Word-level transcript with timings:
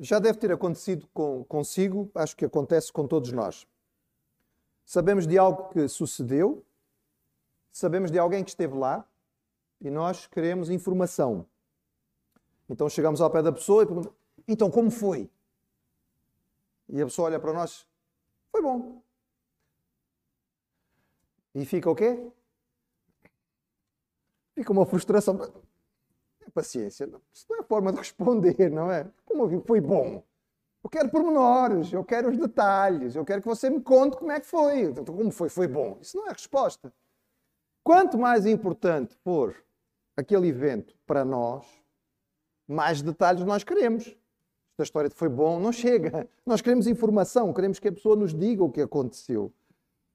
já 0.00 0.18
deve 0.18 0.38
ter 0.38 0.50
acontecido 0.50 1.06
com, 1.12 1.44
consigo, 1.44 2.10
acho 2.14 2.34
que 2.34 2.46
acontece 2.46 2.90
com 2.90 3.06
todos 3.06 3.30
nós. 3.32 3.66
Sabemos 4.84 5.26
de 5.26 5.36
algo 5.36 5.68
que 5.68 5.86
sucedeu, 5.88 6.64
sabemos 7.70 8.10
de 8.10 8.18
alguém 8.18 8.42
que 8.42 8.50
esteve 8.50 8.74
lá 8.76 9.06
e 9.78 9.90
nós 9.90 10.26
queremos 10.26 10.70
informação. 10.70 11.46
Então 12.68 12.88
chegamos 12.88 13.20
ao 13.20 13.30
pé 13.30 13.42
da 13.42 13.52
pessoa 13.52 13.82
e 13.82 13.86
perguntamos: 13.86 14.16
então 14.48 14.70
como 14.70 14.90
foi? 14.90 15.30
E 16.88 17.00
a 17.00 17.04
pessoa 17.04 17.26
olha 17.26 17.38
para 17.38 17.52
nós: 17.52 17.86
foi 18.50 18.62
bom. 18.62 19.02
E 21.54 21.64
fica 21.66 21.90
o 21.90 21.94
quê? 21.94 22.32
Fica 24.54 24.72
uma 24.72 24.86
frustração. 24.86 25.38
Paciência. 26.50 27.08
Isso 27.32 27.46
não 27.48 27.60
é 27.60 27.62
forma 27.62 27.92
de 27.92 27.98
responder, 28.00 28.70
não 28.70 28.90
é? 28.90 29.06
Como 29.24 29.60
foi 29.62 29.80
bom? 29.80 30.22
Eu 30.82 30.88
quero 30.88 31.10
pormenores, 31.10 31.92
eu 31.92 32.02
quero 32.02 32.30
os 32.30 32.38
detalhes, 32.38 33.14
eu 33.14 33.24
quero 33.24 33.42
que 33.42 33.48
você 33.48 33.68
me 33.68 33.80
conte 33.80 34.16
como 34.16 34.32
é 34.32 34.40
que 34.40 34.46
foi. 34.46 34.80
Então, 34.82 35.04
como 35.04 35.30
foi? 35.30 35.48
Foi 35.48 35.68
bom. 35.68 35.98
Isso 36.00 36.16
não 36.16 36.26
é 36.26 36.32
resposta. 36.32 36.92
Quanto 37.84 38.18
mais 38.18 38.46
importante 38.46 39.14
for 39.22 39.54
aquele 40.16 40.48
evento 40.48 40.94
para 41.06 41.24
nós, 41.24 41.66
mais 42.66 43.02
detalhes 43.02 43.44
nós 43.44 43.62
queremos. 43.64 44.16
Esta 44.72 44.84
história 44.84 45.10
de 45.10 45.14
foi 45.14 45.28
bom 45.28 45.60
não 45.60 45.72
chega. 45.72 46.26
Nós 46.46 46.62
queremos 46.62 46.86
informação, 46.86 47.52
queremos 47.52 47.78
que 47.78 47.88
a 47.88 47.92
pessoa 47.92 48.16
nos 48.16 48.32
diga 48.32 48.64
o 48.64 48.70
que 48.70 48.80
aconteceu. 48.80 49.52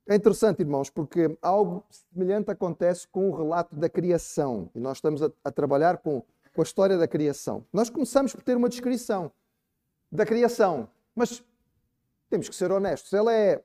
É 0.08 0.16
interessante, 0.16 0.60
irmãos, 0.60 0.90
porque 0.90 1.36
algo 1.42 1.84
semelhante 1.90 2.52
acontece 2.52 3.08
com 3.08 3.30
o 3.30 3.36
relato 3.36 3.76
da 3.76 3.90
criação. 3.90 4.70
E 4.76 4.80
nós 4.80 4.98
estamos 4.98 5.24
a, 5.24 5.32
a 5.44 5.52
trabalhar 5.52 5.98
com, 5.98 6.22
com 6.54 6.62
a 6.62 6.64
história 6.64 6.96
da 6.96 7.08
criação. 7.08 7.66
Nós 7.74 7.90
começamos 7.90 8.32
por 8.32 8.44
ter 8.44 8.56
uma 8.56 8.70
descrição 8.70 9.32
da 10.12 10.24
criação, 10.24 10.88
mas 11.16 11.44
temos 12.30 12.48
que 12.48 12.56
ser 12.56 12.72
honestos. 12.72 13.14
Ela 13.14 13.34
é, 13.34 13.64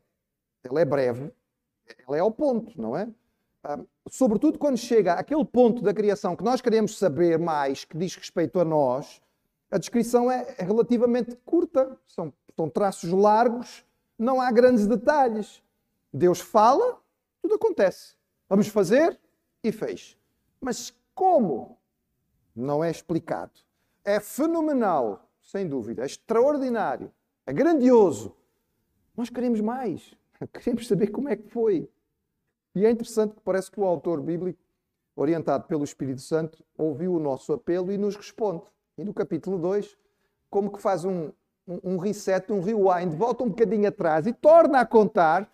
ela 0.65 0.81
é 0.81 0.85
breve, 0.85 1.31
ela 2.07 2.17
é 2.17 2.21
ao 2.21 2.31
ponto, 2.31 2.81
não 2.81 2.97
é? 2.97 3.07
Ah, 3.63 3.79
sobretudo 4.09 4.59
quando 4.59 4.79
chega 4.79 5.13
àquele 5.13 5.45
ponto 5.45 5.83
da 5.83 5.93
criação 5.93 6.35
que 6.35 6.43
nós 6.43 6.63
queremos 6.63 6.97
saber 6.97 7.39
mais, 7.39 7.85
que 7.85 7.99
diz 7.99 8.15
respeito 8.17 8.59
a 8.59 8.65
nós, 8.65 9.21
a 9.71 9.77
descrição 9.77 10.31
é, 10.31 10.55
é 10.57 10.65
relativamente 10.65 11.37
curta, 11.45 11.99
são, 12.07 12.33
são 12.57 12.71
traços 12.71 13.11
largos, 13.11 13.85
não 14.19 14.41
há 14.41 14.51
grandes 14.51 14.87
detalhes. 14.87 15.63
Deus 16.13 16.41
fala, 16.41 17.01
tudo 17.41 17.55
acontece. 17.55 18.17
Vamos 18.49 18.69
fazer 18.69 19.19
e 19.63 19.71
fez. 19.71 20.17
Mas 20.61 20.95
como? 21.15 21.79
Não 22.55 22.83
é 22.83 22.91
explicado. 22.91 23.53
É 24.05 24.19
fenomenal, 24.19 25.29
sem 25.43 25.69
dúvida, 25.69 26.03
é 26.03 26.07
extraordinário, 26.07 27.13
é 27.47 27.53
grandioso. 27.53 28.35
Nós 29.17 29.31
queremos 29.31 29.61
mais. 29.61 30.15
Queremos 30.53 30.89
saber 30.89 31.09
como 31.09 31.29
é 31.29 31.37
que 31.37 31.49
foi. 31.49 31.89
E 32.75 32.87
é 32.87 32.91
interessante 32.91 33.35
que 33.35 33.41
parece 33.43 33.71
que 33.71 33.79
o 33.79 33.85
autor 33.85 34.21
bíblico, 34.21 34.59
orientado 35.15 35.65
pelo 35.65 35.85
Espírito 35.85 36.21
Santo, 36.21 36.65
ouviu 36.79 37.15
o 37.15 37.21
nosso 37.21 37.53
apelo 37.53 37.93
e 37.93 37.99
nos 37.99 38.17
responde. 38.17 38.65
E 38.97 39.05
no 39.05 39.13
capítulo 39.13 39.59
2, 39.59 39.97
como 40.49 40.73
que 40.73 40.81
faz 40.81 41.05
um, 41.05 41.31
um, 41.67 41.97
reset, 41.99 42.51
um 42.53 42.61
rewind, 42.61 43.15
volta 43.15 43.45
um 43.45 43.49
bocadinho 43.49 43.89
atrás 43.89 44.27
e 44.27 44.33
torna 44.33 44.81
a 44.81 44.87
contar 44.87 45.51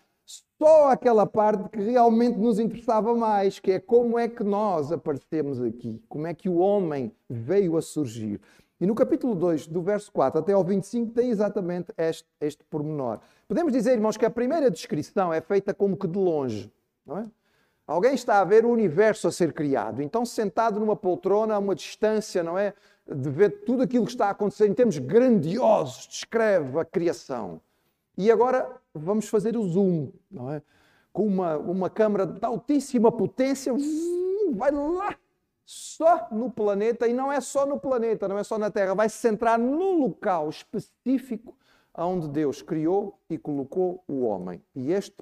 só 0.61 0.89
aquela 0.91 1.25
parte 1.25 1.69
que 1.69 1.79
realmente 1.79 2.37
nos 2.37 2.59
interessava 2.59 3.15
mais, 3.15 3.59
que 3.59 3.71
é 3.71 3.79
como 3.79 4.19
é 4.19 4.27
que 4.27 4.43
nós 4.43 4.91
aparecemos 4.91 5.61
aqui, 5.61 6.03
como 6.09 6.27
é 6.27 6.33
que 6.33 6.49
o 6.49 6.57
homem 6.57 7.13
veio 7.29 7.77
a 7.77 7.81
surgir. 7.81 8.41
E 8.79 8.85
no 8.85 8.93
capítulo 8.93 9.33
2, 9.33 9.67
do 9.67 9.81
verso 9.81 10.11
4 10.11 10.41
até 10.41 10.51
ao 10.51 10.63
25, 10.63 11.13
tem 11.13 11.29
exatamente 11.29 11.93
este, 11.97 12.27
este 12.41 12.63
pormenor. 12.65 13.19
Podemos 13.47 13.71
dizer, 13.71 13.93
irmãos, 13.93 14.17
que 14.17 14.25
a 14.25 14.29
primeira 14.29 14.69
descrição 14.69 15.33
é 15.33 15.39
feita 15.39 15.73
como 15.73 15.95
que 15.95 16.07
de 16.07 16.19
longe. 16.19 16.71
Não 17.05 17.19
é? 17.19 17.25
Alguém 17.87 18.13
está 18.13 18.41
a 18.41 18.43
ver 18.43 18.65
o 18.65 18.69
universo 18.69 19.29
a 19.29 19.31
ser 19.31 19.53
criado, 19.53 20.01
então 20.01 20.25
sentado 20.25 20.77
numa 20.77 20.95
poltrona 20.95 21.55
a 21.55 21.59
uma 21.59 21.73
distância, 21.73 22.43
não 22.43 22.57
é? 22.57 22.73
De 23.09 23.29
ver 23.29 23.63
tudo 23.63 23.81
aquilo 23.81 24.03
que 24.03 24.11
está 24.11 24.27
a 24.27 24.31
acontecer 24.31 24.67
em 24.67 24.73
termos 24.73 24.97
grandiosos, 24.97 26.05
descreve 26.05 26.77
a 26.77 26.83
criação. 26.83 27.61
E 28.17 28.31
agora 28.31 28.69
vamos 28.93 29.29
fazer 29.29 29.55
o 29.55 29.67
zoom, 29.67 30.11
não 30.29 30.51
é? 30.51 30.61
Com 31.13 31.27
uma, 31.27 31.57
uma 31.57 31.89
câmera 31.89 32.25
de 32.25 32.43
altíssima 32.43 33.11
potência, 33.11 33.73
vai 34.53 34.71
lá, 34.71 35.15
só 35.65 36.27
no 36.31 36.49
planeta, 36.49 37.07
e 37.07 37.13
não 37.13 37.31
é 37.31 37.39
só 37.41 37.65
no 37.65 37.79
planeta, 37.79 38.27
não 38.27 38.37
é 38.37 38.43
só 38.43 38.57
na 38.57 38.71
Terra, 38.71 38.95
vai 38.95 39.09
se 39.09 39.17
centrar 39.17 39.59
no 39.59 39.99
local 39.99 40.49
específico 40.49 41.55
onde 41.97 42.27
Deus 42.27 42.61
criou 42.61 43.19
e 43.29 43.37
colocou 43.37 44.03
o 44.07 44.25
homem. 44.25 44.61
E 44.75 44.91
este, 44.91 45.15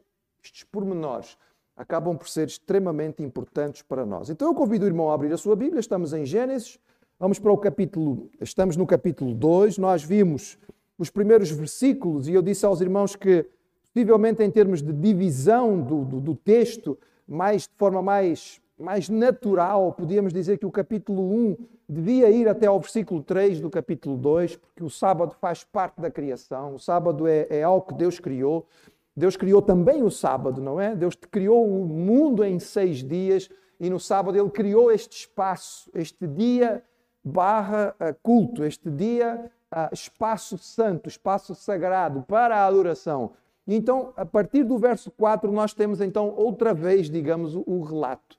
estes 0.43 0.63
pormenores 0.63 1.37
acabam 1.75 2.17
por 2.17 2.27
ser 2.27 2.47
extremamente 2.47 3.23
importantes 3.23 3.81
para 3.81 4.05
nós. 4.05 4.29
Então 4.29 4.47
eu 4.47 4.53
convido 4.53 4.85
o 4.85 4.87
irmão 4.87 5.09
a 5.09 5.15
abrir 5.15 5.33
a 5.33 5.37
sua 5.37 5.55
Bíblia, 5.55 5.79
estamos 5.79 6.13
em 6.13 6.25
Gênesis, 6.25 6.79
vamos 7.19 7.39
para 7.39 7.51
o 7.51 7.57
capítulo, 7.57 8.29
estamos 8.39 8.77
no 8.77 8.85
capítulo 8.85 9.33
2, 9.33 9.77
nós 9.77 10.03
vimos 10.03 10.57
os 10.97 11.09
primeiros 11.09 11.51
versículos, 11.51 12.27
e 12.27 12.33
eu 12.33 12.41
disse 12.41 12.65
aos 12.65 12.81
irmãos 12.81 13.15
que, 13.15 13.45
possivelmente 13.93 14.43
em 14.43 14.51
termos 14.51 14.81
de 14.81 14.93
divisão 14.93 15.81
do, 15.81 16.05
do, 16.05 16.19
do 16.19 16.35
texto, 16.35 16.97
mais, 17.27 17.63
de 17.63 17.73
forma 17.77 18.01
mais, 18.01 18.61
mais 18.77 19.09
natural, 19.09 19.93
podíamos 19.93 20.33
dizer 20.33 20.57
que 20.57 20.65
o 20.65 20.71
capítulo 20.71 21.23
1 21.23 21.57
devia 21.87 22.29
ir 22.29 22.47
até 22.47 22.67
ao 22.67 22.79
versículo 22.79 23.21
3 23.21 23.61
do 23.61 23.69
capítulo 23.69 24.17
2, 24.17 24.57
porque 24.57 24.83
o 24.83 24.89
sábado 24.89 25.35
faz 25.39 25.63
parte 25.63 26.01
da 26.01 26.09
criação, 26.09 26.75
o 26.75 26.79
sábado 26.79 27.27
é, 27.27 27.47
é 27.49 27.63
algo 27.63 27.87
que 27.87 27.93
Deus 27.93 28.19
criou. 28.19 28.67
Deus 29.15 29.37
criou 29.37 29.61
também 29.61 30.03
o 30.03 30.11
sábado, 30.11 30.61
não 30.61 30.79
é? 30.79 30.93
Deus 30.93 31.15
criou 31.15 31.65
o 31.65 31.85
mundo 31.85 32.43
em 32.43 32.59
seis 32.59 33.01
dias 33.01 33.49
e 33.79 33.89
no 33.89 33.99
sábado 33.99 34.37
Ele 34.37 34.49
criou 34.49 34.91
este 34.91 35.19
espaço, 35.19 35.89
este 35.93 36.27
dia 36.27 36.83
barra 37.23 37.95
eh, 37.99 38.13
culto, 38.21 38.63
este 38.63 38.89
dia 38.89 39.49
espaço 39.91 40.57
santo, 40.57 41.09
espaço 41.09 41.53
sagrado 41.55 42.21
para 42.23 42.57
a 42.57 42.65
adoração. 42.65 43.31
Então, 43.67 44.13
a 44.15 44.25
partir 44.25 44.63
do 44.63 44.77
verso 44.77 45.09
4, 45.11 45.51
nós 45.51 45.73
temos 45.73 45.99
então 45.99 46.33
outra 46.35 46.73
vez, 46.73 47.09
digamos, 47.09 47.55
o 47.55 47.81
relato. 47.81 48.37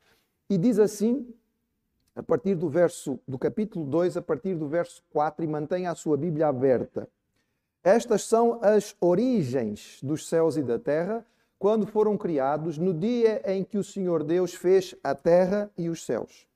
E 0.49 0.57
diz 0.57 0.79
assim, 0.79 1.27
a 2.15 2.23
partir 2.23 2.55
do 2.55 2.69
verso 2.69 3.19
do 3.27 3.39
capítulo 3.39 3.85
2, 3.85 4.17
a 4.17 4.23
partir 4.23 4.55
do 4.55 4.69
verso 4.69 5.03
4, 5.11 5.45
e 5.45 5.49
mantenha 5.49 5.91
a 5.91 5.95
sua 5.95 6.17
Bíblia 6.17 6.49
aberta. 6.49 7.09
Estas 7.83 8.23
são 8.23 8.59
as 8.63 8.97
origens 9.01 10.01
dos 10.03 10.29
céus 10.29 10.57
e 10.57 10.63
da 10.63 10.79
terra, 10.79 11.25
quando 11.59 11.87
foram 11.87 12.17
criados, 12.17 12.79
no 12.79 12.95
dia 12.95 13.43
em 13.45 13.65
que 13.65 13.79
o 13.79 13.85
Senhor 13.85 14.23
Deus 14.23 14.55
fez 14.55 14.95
a 15.03 15.15
terra 15.15 15.71
e 15.77 15.89
os 15.89 16.05
céus. 16.05 16.47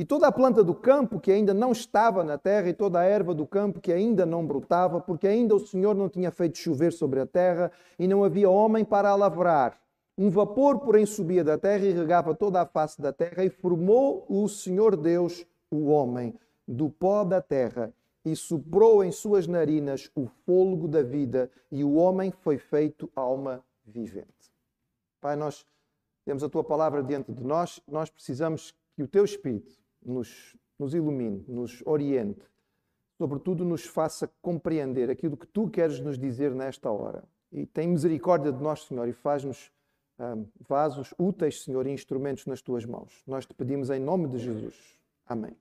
E 0.00 0.04
toda 0.06 0.26
a 0.26 0.32
planta 0.32 0.64
do 0.64 0.74
campo 0.74 1.20
que 1.20 1.30
ainda 1.30 1.52
não 1.52 1.72
estava 1.72 2.24
na 2.24 2.38
terra, 2.38 2.70
e 2.70 2.72
toda 2.72 3.00
a 3.00 3.04
erva 3.04 3.34
do 3.34 3.46
campo 3.46 3.82
que 3.82 3.92
ainda 3.92 4.24
não 4.24 4.46
brotava, 4.46 4.98
porque 4.98 5.28
ainda 5.28 5.54
o 5.54 5.60
Senhor 5.60 5.94
não 5.94 6.08
tinha 6.08 6.30
feito 6.30 6.56
chover 6.56 6.90
sobre 6.90 7.20
a 7.20 7.26
terra, 7.26 7.70
e 7.98 8.08
não 8.08 8.24
havia 8.24 8.48
homem 8.48 8.82
para 8.82 9.10
a 9.10 9.14
lavrar. 9.14 9.78
Um 10.16 10.30
vapor, 10.30 10.78
porém, 10.78 11.04
subia 11.04 11.44
da 11.44 11.58
terra 11.58 11.84
e 11.84 11.92
regava 11.92 12.34
toda 12.34 12.62
a 12.62 12.64
face 12.64 12.98
da 12.98 13.12
terra, 13.12 13.44
e 13.44 13.50
formou 13.50 14.24
o 14.26 14.48
Senhor 14.48 14.96
Deus 14.96 15.44
o 15.70 15.90
homem 15.90 16.34
do 16.66 16.88
pó 16.88 17.22
da 17.22 17.42
terra, 17.42 17.92
e 18.24 18.34
soprou 18.34 19.04
em 19.04 19.12
suas 19.12 19.46
narinas 19.46 20.10
o 20.16 20.24
fôlego 20.46 20.88
da 20.88 21.02
vida, 21.02 21.50
e 21.70 21.84
o 21.84 21.92
homem 21.96 22.30
foi 22.30 22.56
feito 22.56 23.10
alma 23.14 23.62
vivente. 23.84 24.50
Pai, 25.20 25.36
nós 25.36 25.66
temos 26.24 26.42
a 26.42 26.48
tua 26.48 26.64
palavra 26.64 27.02
diante 27.02 27.30
de 27.30 27.44
nós, 27.44 27.82
nós 27.86 28.08
precisamos 28.08 28.74
que 28.96 29.02
o 29.02 29.06
teu 29.06 29.26
Espírito 29.26 29.79
nos, 30.04 30.56
nos 30.78 30.94
ilumine, 30.94 31.44
nos 31.46 31.82
oriente, 31.86 32.42
sobretudo 33.18 33.64
nos 33.64 33.84
faça 33.84 34.30
compreender 34.40 35.10
aquilo 35.10 35.36
que 35.36 35.46
tu 35.46 35.68
queres 35.68 36.00
nos 36.00 36.18
dizer 36.18 36.54
nesta 36.54 36.90
hora. 36.90 37.24
E 37.52 37.66
tem 37.66 37.88
misericórdia 37.88 38.52
de 38.52 38.62
nós, 38.62 38.84
Senhor, 38.84 39.06
e 39.08 39.12
faz-nos 39.12 39.70
um, 40.18 40.46
vasos 40.68 41.12
úteis, 41.18 41.62
Senhor, 41.62 41.86
e 41.86 41.90
instrumentos 41.90 42.46
nas 42.46 42.62
tuas 42.62 42.84
mãos. 42.84 43.22
Nós 43.26 43.44
te 43.44 43.54
pedimos 43.54 43.90
em 43.90 43.98
nome 43.98 44.28
de 44.28 44.38
Jesus. 44.38 44.76
Amém. 45.26 45.56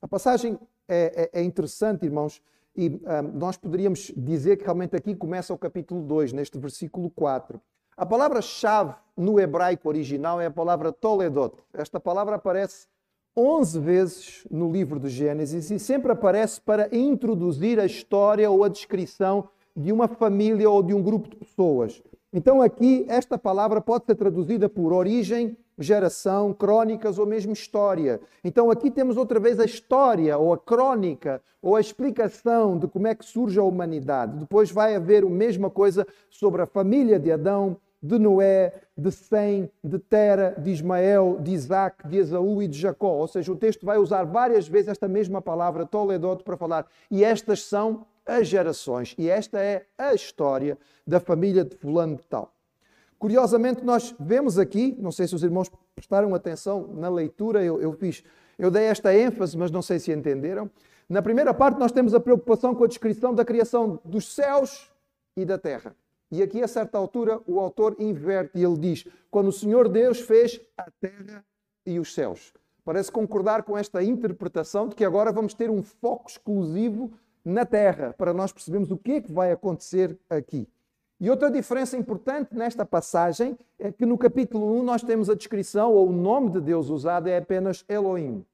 A 0.00 0.08
passagem 0.08 0.58
é, 0.86 1.30
é, 1.34 1.40
é 1.40 1.42
interessante, 1.42 2.04
irmãos, 2.04 2.42
e 2.76 2.88
um, 2.90 3.38
nós 3.38 3.56
poderíamos 3.56 4.12
dizer 4.16 4.58
que 4.58 4.64
realmente 4.64 4.94
aqui 4.94 5.14
começa 5.14 5.52
o 5.52 5.58
capítulo 5.58 6.02
2, 6.02 6.32
neste 6.32 6.58
versículo 6.58 7.10
4. 7.10 7.60
A 7.98 8.04
palavra-chave 8.04 8.94
no 9.16 9.40
hebraico 9.40 9.88
original 9.88 10.38
é 10.38 10.44
a 10.44 10.50
palavra 10.50 10.92
Toledot. 10.92 11.56
Esta 11.72 11.98
palavra 11.98 12.36
aparece 12.36 12.86
11 13.34 13.80
vezes 13.80 14.46
no 14.50 14.70
livro 14.70 15.00
de 15.00 15.08
Gênesis 15.08 15.70
e 15.70 15.78
sempre 15.78 16.12
aparece 16.12 16.60
para 16.60 16.94
introduzir 16.94 17.80
a 17.80 17.86
história 17.86 18.50
ou 18.50 18.64
a 18.64 18.68
descrição 18.68 19.48
de 19.74 19.92
uma 19.92 20.08
família 20.08 20.68
ou 20.68 20.82
de 20.82 20.92
um 20.92 21.02
grupo 21.02 21.30
de 21.30 21.36
pessoas. 21.36 22.02
Então, 22.30 22.60
aqui, 22.60 23.06
esta 23.08 23.38
palavra 23.38 23.80
pode 23.80 24.04
ser 24.04 24.14
traduzida 24.14 24.68
por 24.68 24.92
origem, 24.92 25.56
geração, 25.78 26.52
crónicas 26.52 27.18
ou 27.18 27.24
mesmo 27.24 27.54
história. 27.54 28.20
Então, 28.44 28.70
aqui 28.70 28.90
temos 28.90 29.16
outra 29.16 29.40
vez 29.40 29.58
a 29.58 29.64
história, 29.64 30.36
ou 30.36 30.52
a 30.52 30.58
crónica, 30.58 31.40
ou 31.62 31.76
a 31.76 31.80
explicação 31.80 32.78
de 32.78 32.86
como 32.88 33.06
é 33.06 33.14
que 33.14 33.24
surge 33.24 33.58
a 33.58 33.62
humanidade. 33.62 34.36
Depois 34.36 34.70
vai 34.70 34.94
haver 34.94 35.24
a 35.24 35.30
mesma 35.30 35.70
coisa 35.70 36.06
sobre 36.28 36.60
a 36.60 36.66
família 36.66 37.18
de 37.18 37.32
Adão, 37.32 37.78
de 38.02 38.18
Noé, 38.18 38.72
de 38.96 39.10
Sem, 39.10 39.70
de 39.82 39.98
Tera, 39.98 40.54
de 40.58 40.70
Ismael, 40.70 41.38
de 41.40 41.52
Isaac, 41.52 42.06
de 42.08 42.18
Esaú 42.18 42.62
e 42.62 42.68
de 42.68 42.78
Jacó. 42.78 43.12
Ou 43.12 43.26
seja, 43.26 43.50
o 43.52 43.56
texto 43.56 43.84
vai 43.84 43.98
usar 43.98 44.24
várias 44.24 44.68
vezes 44.68 44.88
esta 44.88 45.08
mesma 45.08 45.42
palavra, 45.42 45.86
Toledot, 45.86 46.44
para 46.44 46.56
falar. 46.56 46.86
E 47.10 47.24
estas 47.24 47.62
são 47.62 48.06
as 48.24 48.46
gerações. 48.48 49.14
E 49.18 49.28
esta 49.28 49.60
é 49.60 49.86
a 49.96 50.14
história 50.14 50.78
da 51.06 51.20
família 51.20 51.64
de 51.64 51.76
Fulano 51.76 52.16
de 52.16 52.26
Tal. 52.26 52.52
Curiosamente, 53.18 53.82
nós 53.82 54.14
vemos 54.20 54.58
aqui, 54.58 54.94
não 54.98 55.10
sei 55.10 55.26
se 55.26 55.34
os 55.34 55.42
irmãos 55.42 55.70
prestaram 55.94 56.34
atenção 56.34 56.88
na 56.94 57.08
leitura, 57.08 57.64
eu, 57.64 57.80
eu 57.80 57.92
fiz, 57.92 58.22
eu 58.58 58.70
dei 58.70 58.84
esta 58.84 59.14
ênfase, 59.14 59.56
mas 59.56 59.70
não 59.70 59.80
sei 59.80 59.98
se 59.98 60.12
entenderam. 60.12 60.70
Na 61.08 61.22
primeira 61.22 61.54
parte, 61.54 61.78
nós 61.78 61.92
temos 61.92 62.12
a 62.14 62.20
preocupação 62.20 62.74
com 62.74 62.84
a 62.84 62.88
descrição 62.88 63.34
da 63.34 63.44
criação 63.44 63.98
dos 64.04 64.34
céus 64.34 64.92
e 65.36 65.44
da 65.44 65.56
terra. 65.56 65.96
E 66.30 66.42
aqui, 66.42 66.62
a 66.62 66.68
certa 66.68 66.98
altura, 66.98 67.40
o 67.46 67.60
autor 67.60 67.96
inverte 67.98 68.58
e 68.58 68.64
ele 68.64 68.76
diz: 68.76 69.06
Quando 69.30 69.48
o 69.48 69.52
Senhor 69.52 69.88
Deus 69.88 70.20
fez 70.20 70.60
a 70.76 70.90
terra 71.00 71.44
e 71.84 71.98
os 71.98 72.12
céus. 72.12 72.52
Parece 72.84 73.10
concordar 73.10 73.62
com 73.62 73.76
esta 73.76 74.02
interpretação 74.02 74.88
de 74.88 74.94
que 74.94 75.04
agora 75.04 75.32
vamos 75.32 75.54
ter 75.54 75.70
um 75.70 75.82
foco 75.82 76.30
exclusivo 76.30 77.12
na 77.44 77.64
terra, 77.64 78.14
para 78.16 78.32
nós 78.32 78.52
percebermos 78.52 78.90
o 78.90 78.96
que 78.96 79.12
é 79.12 79.20
que 79.20 79.32
vai 79.32 79.52
acontecer 79.52 80.18
aqui. 80.28 80.68
E 81.18 81.30
outra 81.30 81.50
diferença 81.50 81.96
importante 81.96 82.54
nesta 82.54 82.84
passagem 82.84 83.56
é 83.78 83.90
que 83.90 84.04
no 84.04 84.18
capítulo 84.18 84.78
1 84.80 84.82
nós 84.82 85.02
temos 85.02 85.30
a 85.30 85.34
descrição, 85.34 85.92
ou 85.92 86.08
o 86.08 86.12
nome 86.12 86.50
de 86.50 86.60
Deus 86.60 86.88
usado 86.88 87.28
é 87.28 87.38
apenas 87.38 87.84
Elohim 87.88 88.44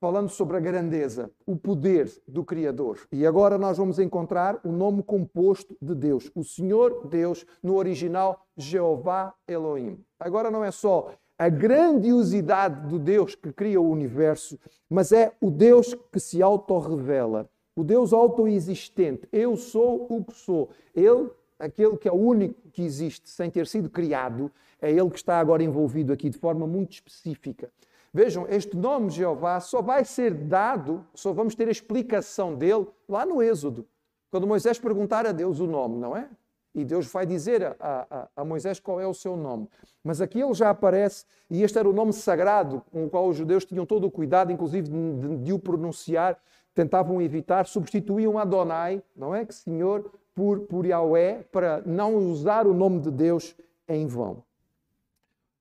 falando 0.00 0.28
sobre 0.28 0.56
a 0.56 0.60
grandeza, 0.60 1.30
o 1.46 1.56
poder 1.56 2.10
do 2.26 2.44
Criador. 2.44 3.00
E 3.10 3.26
agora 3.26 3.58
nós 3.58 3.78
vamos 3.78 3.98
encontrar 3.98 4.60
o 4.64 4.70
nome 4.70 5.02
composto 5.02 5.76
de 5.80 5.94
Deus, 5.94 6.30
o 6.34 6.44
Senhor 6.44 7.06
Deus, 7.08 7.44
no 7.62 7.76
original 7.76 8.46
Jeová 8.56 9.34
Elohim. 9.46 9.98
Agora 10.18 10.50
não 10.50 10.64
é 10.64 10.70
só 10.70 11.12
a 11.38 11.48
grandiosidade 11.48 12.88
do 12.88 12.98
Deus 12.98 13.34
que 13.34 13.52
cria 13.52 13.80
o 13.80 13.88
universo, 13.88 14.58
mas 14.90 15.12
é 15.12 15.32
o 15.40 15.50
Deus 15.50 15.94
que 16.12 16.18
se 16.18 16.42
autorrevela, 16.42 17.48
o 17.76 17.84
Deus 17.84 18.12
autoexistente. 18.12 19.28
Eu 19.32 19.56
sou 19.56 20.06
o 20.10 20.24
que 20.24 20.34
sou. 20.34 20.70
Ele, 20.94 21.30
aquele 21.58 21.96
que 21.96 22.08
é 22.08 22.12
o 22.12 22.16
único 22.16 22.68
que 22.72 22.82
existe 22.82 23.30
sem 23.30 23.50
ter 23.50 23.68
sido 23.68 23.88
criado, 23.88 24.50
é 24.80 24.90
ele 24.90 25.10
que 25.10 25.16
está 25.16 25.38
agora 25.38 25.62
envolvido 25.62 26.12
aqui 26.12 26.28
de 26.28 26.38
forma 26.38 26.66
muito 26.66 26.92
específica. 26.92 27.70
Vejam, 28.12 28.46
este 28.48 28.76
nome 28.76 29.10
Jeová 29.10 29.60
só 29.60 29.82
vai 29.82 30.04
ser 30.04 30.32
dado, 30.32 31.04
só 31.14 31.32
vamos 31.32 31.54
ter 31.54 31.68
a 31.68 31.70
explicação 31.70 32.54
dele 32.54 32.86
lá 33.08 33.26
no 33.26 33.42
Êxodo, 33.42 33.86
quando 34.30 34.46
Moisés 34.46 34.78
perguntar 34.78 35.26
a 35.26 35.32
Deus 35.32 35.60
o 35.60 35.66
nome, 35.66 35.98
não 35.98 36.16
é? 36.16 36.28
E 36.74 36.84
Deus 36.84 37.06
vai 37.06 37.26
dizer 37.26 37.64
a, 37.64 37.76
a, 37.80 38.28
a, 38.36 38.44
Moisés 38.44 38.78
qual 38.78 39.00
é 39.00 39.06
o 39.06 39.14
seu 39.14 39.36
nome. 39.36 39.68
Mas 40.04 40.20
aqui 40.20 40.40
ele 40.40 40.54
já 40.54 40.70
aparece, 40.70 41.24
e 41.50 41.62
este 41.62 41.78
era 41.78 41.88
o 41.88 41.92
nome 41.92 42.12
sagrado 42.12 42.82
com 42.90 43.04
o 43.04 43.10
qual 43.10 43.28
os 43.28 43.36
judeus 43.36 43.64
tinham 43.64 43.84
todo 43.84 44.06
o 44.06 44.10
cuidado, 44.10 44.52
inclusive 44.52 44.88
de, 44.88 45.36
de, 45.38 45.52
o 45.52 45.58
pronunciar, 45.58 46.38
tentavam 46.74 47.20
evitar, 47.20 47.66
substituíam 47.66 48.38
Adonai, 48.38 49.02
não 49.16 49.34
é? 49.34 49.44
Que 49.44 49.54
Senhor, 49.54 50.10
por, 50.34 50.60
por 50.60 50.86
Yahweh, 50.86 51.44
para 51.50 51.82
não 51.84 52.16
usar 52.16 52.66
o 52.66 52.74
nome 52.74 53.00
de 53.00 53.10
Deus 53.10 53.56
em 53.88 54.06
vão. 54.06 54.44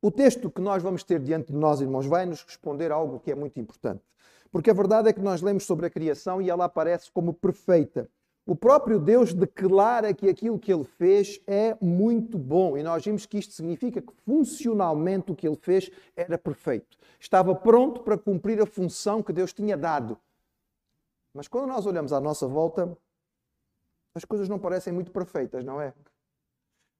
O 0.02 0.12
texto 0.12 0.50
que 0.52 0.62
nós 0.62 0.84
vamos 0.84 1.04
ter 1.04 1.20
diante 1.20 1.52
de 1.52 1.58
nós, 1.58 1.82
irmãos, 1.82 2.06
vai 2.06 2.26
nos 2.26 2.44
responder 2.44 2.92
algo 2.92 3.20
que 3.20 3.32
é 3.32 3.36
muito 3.36 3.60
importante. 3.60 4.04
Porque 4.52 4.70
a 4.70 4.74
verdade 4.74 5.10
é 5.10 5.14
que 5.14 5.20
nós 5.20 5.42
lemos 5.42 5.66
sobre 5.66 5.88
a 5.88 5.90
criação 5.90 6.42
e 6.42 6.50
ela 6.50 6.66
aparece 6.66 7.12
como 7.12 7.34
perfeita. 7.34 8.10
O 8.46 8.56
próprio 8.56 8.98
Deus 9.00 9.34
declara 9.34 10.14
que 10.14 10.30
aquilo 10.30 10.58
que 10.58 10.72
ele 10.72 10.86
fez 10.86 11.42
é 11.46 11.76
muito 11.82 12.38
bom. 12.38 12.78
E 12.78 12.84
nós 12.84 13.04
vimos 13.04 13.26
que 13.26 13.40
isto 13.40 13.54
significa 13.54 14.02
que 14.02 14.14
funcionalmente 14.24 15.32
o 15.32 15.36
que 15.36 15.46
ele 15.46 15.58
fez 15.58 15.90
era 16.16 16.38
perfeito. 16.38 16.96
Estava 17.20 17.54
pronto 17.54 18.02
para 18.02 18.18
cumprir 18.18 18.62
a 18.62 18.66
função 18.66 19.22
que 19.22 19.34
Deus 19.34 19.52
tinha 19.52 19.76
dado. 19.76 20.18
Mas 21.34 21.48
quando 21.48 21.68
nós 21.68 21.86
olhamos 21.86 22.14
à 22.14 22.22
nossa 22.22 22.48
volta, 22.48 22.98
as 24.16 24.24
coisas 24.24 24.48
não 24.48 24.60
parecem 24.60 24.94
muito 24.94 25.12
perfeitas, 25.12 25.66
não 25.66 25.82
é? 25.82 25.94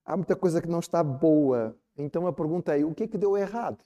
Há 0.04 0.16
muita 0.16 0.36
coisa 0.36 0.60
que 0.60 0.68
não 0.68 0.80
está 0.80 1.02
boa 1.02 1.74
então 1.98 2.26
a 2.26 2.32
pergunta 2.32 2.78
é: 2.78 2.84
o 2.84 2.94
que 2.94 3.04
é 3.04 3.08
que 3.08 3.18
deu 3.18 3.36
errado? 3.36 3.84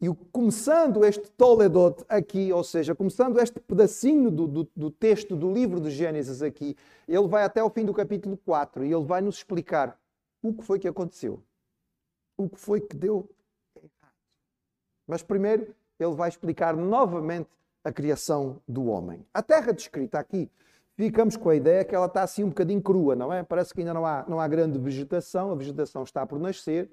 E 0.00 0.08
começando 0.32 1.04
este 1.04 1.30
Toledot 1.32 2.02
aqui, 2.08 2.50
ou 2.50 2.64
seja, 2.64 2.94
começando 2.94 3.38
este 3.38 3.60
pedacinho 3.60 4.30
do, 4.30 4.46
do, 4.46 4.70
do, 4.74 4.90
texto 4.90 5.36
do 5.36 5.52
livro 5.52 5.78
de 5.78 5.90
Gênesis 5.90 6.42
aqui, 6.42 6.74
ele 7.06 7.28
vai 7.28 7.44
até 7.44 7.60
ao 7.60 7.68
fim 7.68 7.84
do 7.84 7.92
capítulo 7.92 8.38
4 8.38 8.86
e 8.86 8.92
ele 8.92 9.04
vai 9.04 9.20
nos 9.20 9.36
explicar 9.36 10.00
o 10.42 10.54
que 10.54 10.64
foi 10.64 10.78
que 10.78 10.88
aconteceu. 10.88 11.42
O 12.34 12.48
que 12.48 12.58
foi 12.58 12.80
que 12.80 12.96
deu 12.96 13.28
errado. 13.76 14.14
Mas 15.06 15.22
primeiro, 15.22 15.74
ele 15.98 16.14
vai 16.14 16.30
explicar 16.30 16.74
novamente 16.74 17.50
a 17.84 17.92
criação 17.92 18.58
do 18.66 18.86
homem. 18.86 19.26
A 19.34 19.42
terra 19.42 19.70
descrita 19.70 20.18
aqui 20.18 20.50
ficamos 21.00 21.34
com 21.34 21.48
a 21.48 21.56
ideia 21.56 21.82
que 21.82 21.94
ela 21.94 22.04
está 22.04 22.22
assim 22.22 22.44
um 22.44 22.50
bocadinho 22.50 22.82
crua, 22.82 23.16
não 23.16 23.32
é? 23.32 23.42
Parece 23.42 23.72
que 23.72 23.80
ainda 23.80 23.94
não 23.94 24.04
há, 24.04 24.22
não 24.28 24.38
há 24.38 24.46
grande 24.46 24.78
vegetação, 24.78 25.50
a 25.50 25.54
vegetação 25.54 26.02
está 26.02 26.26
por 26.26 26.38
nascer. 26.38 26.90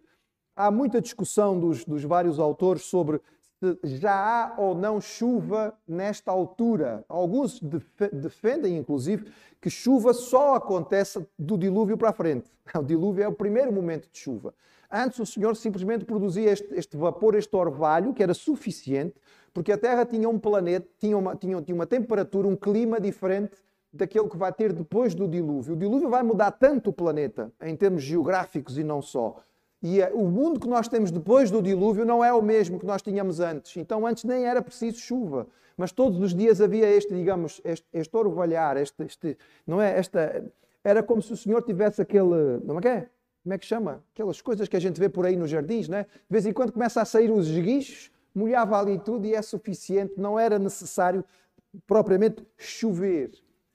Há 0.56 0.72
muita 0.72 1.02
discussão 1.02 1.60
dos, 1.60 1.84
dos 1.84 2.06
vários 2.06 2.40
autores 2.40 2.84
sobre 2.84 3.20
se 3.60 3.98
já 3.98 4.14
há 4.14 4.56
ou 4.58 4.74
não 4.74 5.02
chuva 5.02 5.78
nesta 5.86 6.32
altura. 6.32 7.04
Alguns 7.10 7.60
defendem, 8.14 8.78
inclusive, 8.78 9.30
que 9.60 9.70
chuva 9.70 10.14
só 10.14 10.56
acontece 10.56 11.28
do 11.38 11.58
dilúvio 11.58 11.98
para 11.98 12.10
a 12.10 12.14
frente. 12.14 12.50
O 12.80 12.84
dilúvio 12.84 13.24
é 13.24 13.28
o 13.28 13.34
primeiro 13.34 13.74
momento 13.74 14.10
de 14.10 14.20
chuva. 14.20 14.54
Antes 14.90 15.20
o 15.20 15.26
Senhor 15.26 15.56
simplesmente 15.56 16.06
produzia 16.06 16.50
este, 16.50 16.74
este 16.76 16.96
vapor, 16.96 17.36
este 17.36 17.54
orvalho, 17.56 18.14
que 18.14 18.24
era 18.24 18.34
suficiente, 18.34 19.16
porque 19.54 19.72
a 19.72 19.78
Terra 19.78 20.06
tinha 20.06 20.30
um 20.30 20.40
planeta, 20.40 20.88
tinha 20.98 21.18
uma, 21.18 21.36
tinha, 21.36 21.62
tinha 21.62 21.76
uma 21.76 21.86
temperatura, 21.86 22.48
um 22.48 22.56
clima 22.56 23.02
diferente 23.02 23.58
daquele 23.98 24.28
que 24.30 24.38
vai 24.38 24.52
ter 24.52 24.74
depois 24.74 25.14
do 25.14 25.28
dilúvio. 25.28 25.74
O 25.74 25.78
dilúvio 25.78 26.10
vai 26.10 26.24
mudar 26.24 26.52
tanto 26.52 26.90
o 26.90 26.94
planeta, 26.94 27.52
em 27.62 27.76
termos 27.76 28.04
geográficos 28.04 28.78
e 28.78 28.84
não 28.84 29.02
só. 29.02 29.42
E 29.82 30.02
é, 30.02 30.12
o 30.14 30.26
mundo 30.26 30.60
que 30.60 30.68
nós 30.68 30.88
temos 30.88 31.12
depois 31.12 31.52
do 31.52 31.62
dilúvio 31.62 32.06
não 32.06 32.24
é 32.24 32.34
o 32.34 32.42
mesmo 32.42 32.80
que 32.80 32.86
nós 32.86 33.02
tínhamos 33.02 33.40
antes. 33.40 33.78
Então, 33.78 34.06
antes 34.08 34.24
nem 34.24 34.46
era 34.46 34.62
preciso 34.62 35.00
chuva, 35.00 35.48
mas 35.76 35.92
todos 35.92 36.20
os 36.20 36.34
dias 36.34 36.60
havia 36.60 36.90
este, 36.90 37.14
digamos, 37.14 37.62
este, 37.64 37.86
este 37.94 38.18
orvalhar, 38.18 38.78
este, 38.78 39.04
este, 39.04 39.38
não 39.66 39.80
é? 39.80 39.98
Esta, 39.98 40.44
era 40.84 41.04
como 41.04 41.22
se 41.22 41.32
o 41.34 41.38
Senhor 41.38 41.62
tivesse 41.62 42.02
aquele, 42.02 42.60
não 42.64 42.80
é 42.80 42.82
que 42.82 42.88
é? 42.88 43.10
Como 43.44 43.54
é 43.54 43.58
que 43.58 43.66
chama? 43.66 44.04
Aquelas 44.14 44.42
coisas 44.42 44.68
que 44.68 44.76
a 44.76 44.80
gente 44.80 45.00
vê 45.00 45.08
por 45.08 45.26
aí 45.26 45.36
nos 45.36 45.50
jardins, 45.50 45.88
né? 45.88 46.04
De 46.04 46.32
vez 46.32 46.46
em 46.46 46.52
quando 46.52 46.74
começa 46.74 47.02
a 47.02 47.06
sair 47.06 47.32
os 47.32 47.48
esguichos, 47.48 48.12
molhava 48.34 48.78
ali 48.80 49.00
tudo 49.00 49.26
e 49.26 49.34
é 49.34 49.42
suficiente, 49.42 50.16
não 50.18 50.40
era 50.40 50.60
necessário 50.60 51.24
propriamente 51.86 52.46
chover. 52.58 53.32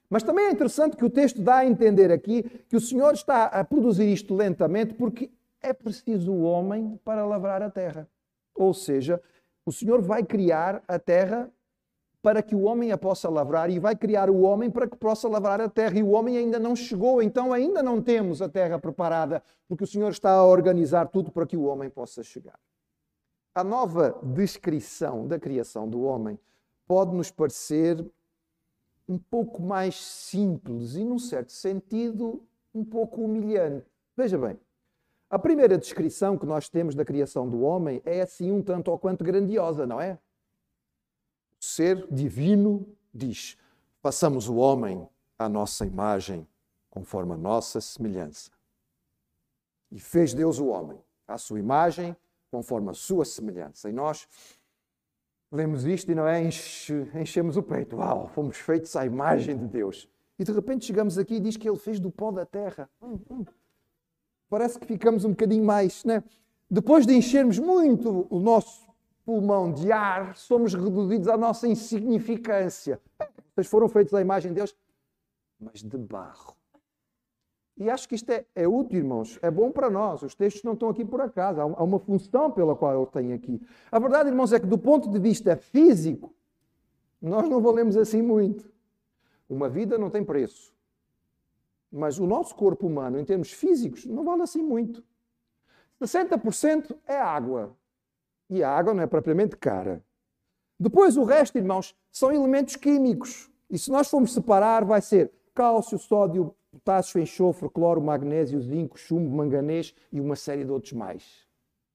Mas 0.09 0.23
também 0.23 0.45
é 0.45 0.51
interessante 0.51 0.95
que 0.95 1.05
o 1.05 1.09
texto 1.09 1.41
dá 1.41 1.57
a 1.57 1.65
entender 1.65 2.11
aqui 2.11 2.43
que 2.67 2.75
o 2.75 2.81
Senhor 2.81 3.13
está 3.13 3.45
a 3.45 3.63
produzir 3.63 4.11
isto 4.11 4.35
lentamente 4.35 4.93
porque 4.93 5.31
é 5.61 5.73
preciso 5.73 6.31
o 6.31 6.43
homem 6.43 6.99
para 7.03 7.25
lavrar 7.25 7.61
a 7.61 7.69
terra. 7.69 8.07
Ou 8.53 8.73
seja, 8.73 9.21
o 9.65 9.71
Senhor 9.71 10.01
vai 10.01 10.23
criar 10.23 10.83
a 10.87 10.99
terra 10.99 11.49
para 12.21 12.41
que 12.41 12.55
o 12.55 12.61
homem 12.61 12.91
a 12.91 12.97
possa 12.97 13.29
lavrar 13.29 13.69
e 13.69 13.79
vai 13.79 13.95
criar 13.95 14.29
o 14.29 14.41
homem 14.41 14.71
para 14.71 14.87
que 14.87 14.95
possa 14.95 15.27
lavrar 15.27 15.59
a 15.59 15.67
terra. 15.67 15.97
E 15.97 16.03
o 16.03 16.11
homem 16.11 16.37
ainda 16.37 16.57
não 16.57 16.75
chegou, 16.75 17.21
então 17.21 17.51
ainda 17.51 17.83
não 17.83 18.01
temos 18.01 18.41
a 18.41 18.47
terra 18.47 18.79
preparada, 18.79 19.43
porque 19.67 19.83
o 19.83 19.87
Senhor 19.87 20.09
está 20.09 20.31
a 20.31 20.45
organizar 20.45 21.07
tudo 21.07 21.31
para 21.31 21.45
que 21.45 21.57
o 21.57 21.63
homem 21.63 21.89
possa 21.89 22.23
chegar. 22.23 22.57
A 23.53 23.63
nova 23.63 24.17
descrição 24.23 25.27
da 25.27 25.37
criação 25.37 25.87
do 25.87 26.01
homem 26.03 26.39
pode 26.87 27.13
nos 27.13 27.29
parecer 27.29 28.03
um 29.07 29.17
pouco 29.17 29.61
mais 29.61 29.95
simples 29.95 30.95
e, 30.95 31.03
num 31.03 31.19
certo 31.19 31.51
sentido, 31.51 32.45
um 32.73 32.83
pouco 32.83 33.21
humilhante. 33.21 33.85
Veja 34.15 34.37
bem, 34.37 34.59
a 35.29 35.39
primeira 35.39 35.77
descrição 35.77 36.37
que 36.37 36.45
nós 36.45 36.69
temos 36.69 36.95
da 36.95 37.03
criação 37.03 37.49
do 37.49 37.61
homem 37.61 38.01
é 38.05 38.21
assim 38.21 38.51
um 38.51 38.61
tanto 38.61 38.91
ou 38.91 38.99
quanto 38.99 39.23
grandiosa, 39.23 39.85
não 39.85 39.99
é? 39.99 40.19
O 41.59 41.65
ser 41.65 42.07
divino 42.11 42.87
diz: 43.13 43.57
façamos 44.01 44.47
o 44.47 44.55
homem 44.55 45.07
à 45.37 45.49
nossa 45.49 45.85
imagem, 45.85 46.47
conforme 46.89 47.33
a 47.33 47.37
nossa 47.37 47.81
semelhança. 47.81 48.51
E 49.91 49.99
fez 49.99 50.33
Deus 50.33 50.59
o 50.59 50.67
homem 50.67 50.99
à 51.27 51.37
sua 51.37 51.59
imagem, 51.59 52.15
conforme 52.51 52.91
a 52.91 52.93
sua 52.93 53.25
semelhança. 53.25 53.89
E 53.89 53.93
nós 53.93 54.27
lemos 55.53 55.85
isto 55.85 56.11
e 56.11 56.15
não 56.15 56.27
é? 56.27 56.43
Enche, 56.43 57.07
enchemos 57.13 57.55
o 57.55 57.63
peito. 57.63 57.95
Uau, 57.97 58.27
fomos 58.33 58.57
feitos 58.57 58.95
à 58.95 59.05
imagem 59.05 59.55
de 59.55 59.67
Deus. 59.67 60.09
E 60.37 60.43
de 60.43 60.51
repente 60.51 60.85
chegamos 60.85 61.17
aqui 61.17 61.35
e 61.35 61.39
diz 61.39 61.55
que 61.55 61.69
Ele 61.69 61.77
fez 61.77 61.99
do 61.99 62.09
pó 62.09 62.31
da 62.31 62.45
terra. 62.45 62.89
Hum, 63.01 63.19
hum. 63.29 63.45
parece 64.49 64.79
que 64.79 64.87
ficamos 64.87 65.23
um 65.23 65.29
bocadinho 65.29 65.63
mais, 65.63 66.03
né? 66.03 66.23
Depois 66.69 67.05
de 67.05 67.13
enchermos 67.13 67.59
muito 67.59 68.25
o 68.31 68.39
nosso 68.39 68.87
pulmão 69.23 69.71
de 69.71 69.91
ar, 69.91 70.35
somos 70.35 70.73
reduzidos 70.73 71.27
à 71.27 71.37
nossa 71.37 71.67
insignificância. 71.67 72.99
Vocês 73.53 73.67
foram 73.67 73.87
feitos 73.87 74.13
à 74.15 74.21
imagem 74.21 74.51
de 74.51 74.55
Deus, 74.55 74.75
mas 75.59 75.83
de 75.83 75.97
barro. 75.97 76.55
E 77.77 77.89
acho 77.89 78.07
que 78.07 78.15
isto 78.15 78.29
é, 78.29 78.45
é, 78.55 78.67
útil, 78.67 78.99
irmãos. 78.99 79.39
É 79.41 79.49
bom 79.49 79.71
para 79.71 79.89
nós. 79.89 80.21
Os 80.21 80.35
textos 80.35 80.63
não 80.63 80.73
estão 80.73 80.89
aqui 80.89 81.03
por 81.03 81.19
acaso. 81.21 81.59
Há 81.59 81.83
uma 81.83 81.99
função 81.99 82.51
pela 82.51 82.75
qual 82.75 82.93
eu 82.93 83.05
tenho 83.05 83.33
aqui. 83.33 83.61
A 83.91 83.97
verdade, 83.99 84.29
irmãos, 84.29 84.53
é 84.53 84.59
que 84.59 84.67
do 84.67 84.77
ponto 84.77 85.09
de 85.09 85.19
vista 85.19 85.55
físico, 85.55 86.33
nós 87.21 87.49
não 87.49 87.61
valemos 87.61 87.97
assim 87.97 88.21
muito. 88.21 88.71
Uma 89.49 89.69
vida 89.69 89.97
não 89.97 90.09
tem 90.09 90.23
preço. 90.23 90.73
Mas 91.91 92.19
o 92.19 92.27
nosso 92.27 92.55
corpo 92.55 92.87
humano, 92.87 93.19
em 93.19 93.25
termos 93.25 93.51
físicos, 93.51 94.05
não 94.05 94.23
vale 94.23 94.43
assim 94.43 94.61
muito. 94.61 95.03
60% 96.01 96.95
é 97.07 97.17
água. 97.17 97.75
E 98.49 98.63
a 98.63 98.69
água 98.69 98.93
não 98.93 99.03
é 99.03 99.07
propriamente 99.07 99.55
cara. 99.57 100.03
Depois, 100.79 101.17
o 101.17 101.23
resto, 101.23 101.57
irmãos, 101.57 101.95
são 102.11 102.31
elementos 102.31 102.75
químicos. 102.75 103.49
E 103.69 103.77
se 103.79 103.89
nós 103.89 104.09
formos 104.09 104.33
separar, 104.33 104.83
vai 104.83 105.01
ser 105.01 105.31
cálcio, 105.53 105.97
sódio, 105.97 106.53
potássio, 106.83 107.19
enxofre, 107.19 107.69
cloro, 107.69 108.01
magnésio, 108.01 108.59
zinco, 108.59 108.99
chumbo, 108.99 109.33
manganês 109.33 109.95
e 110.11 110.19
uma 110.19 110.35
série 110.35 110.65
de 110.65 110.71
outros 110.71 110.91
mais. 110.91 111.47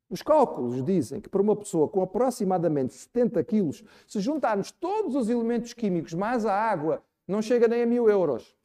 Os 0.08 0.22
cálculos 0.22 0.82
dizem 0.82 1.20
que 1.20 1.28
para 1.28 1.42
uma 1.42 1.54
pessoa 1.54 1.86
com 1.86 2.00
aproximadamente 2.00 2.94
70 2.94 3.44
quilos, 3.44 3.84
se 4.06 4.18
juntarmos 4.20 4.72
todos 4.72 5.14
os 5.14 5.28
elementos 5.28 5.74
químicos 5.74 6.14
mais 6.14 6.46
a 6.46 6.52
água, 6.52 7.02
não 7.26 7.42
chega 7.42 7.68
nem 7.68 7.82
a 7.82 7.86
mil 7.86 8.08
euros. 8.08 8.56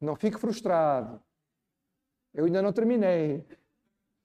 Não 0.00 0.14
fique 0.14 0.38
frustrado. 0.38 1.20
Eu 2.32 2.44
ainda 2.44 2.62
não 2.62 2.72
terminei. 2.72 3.44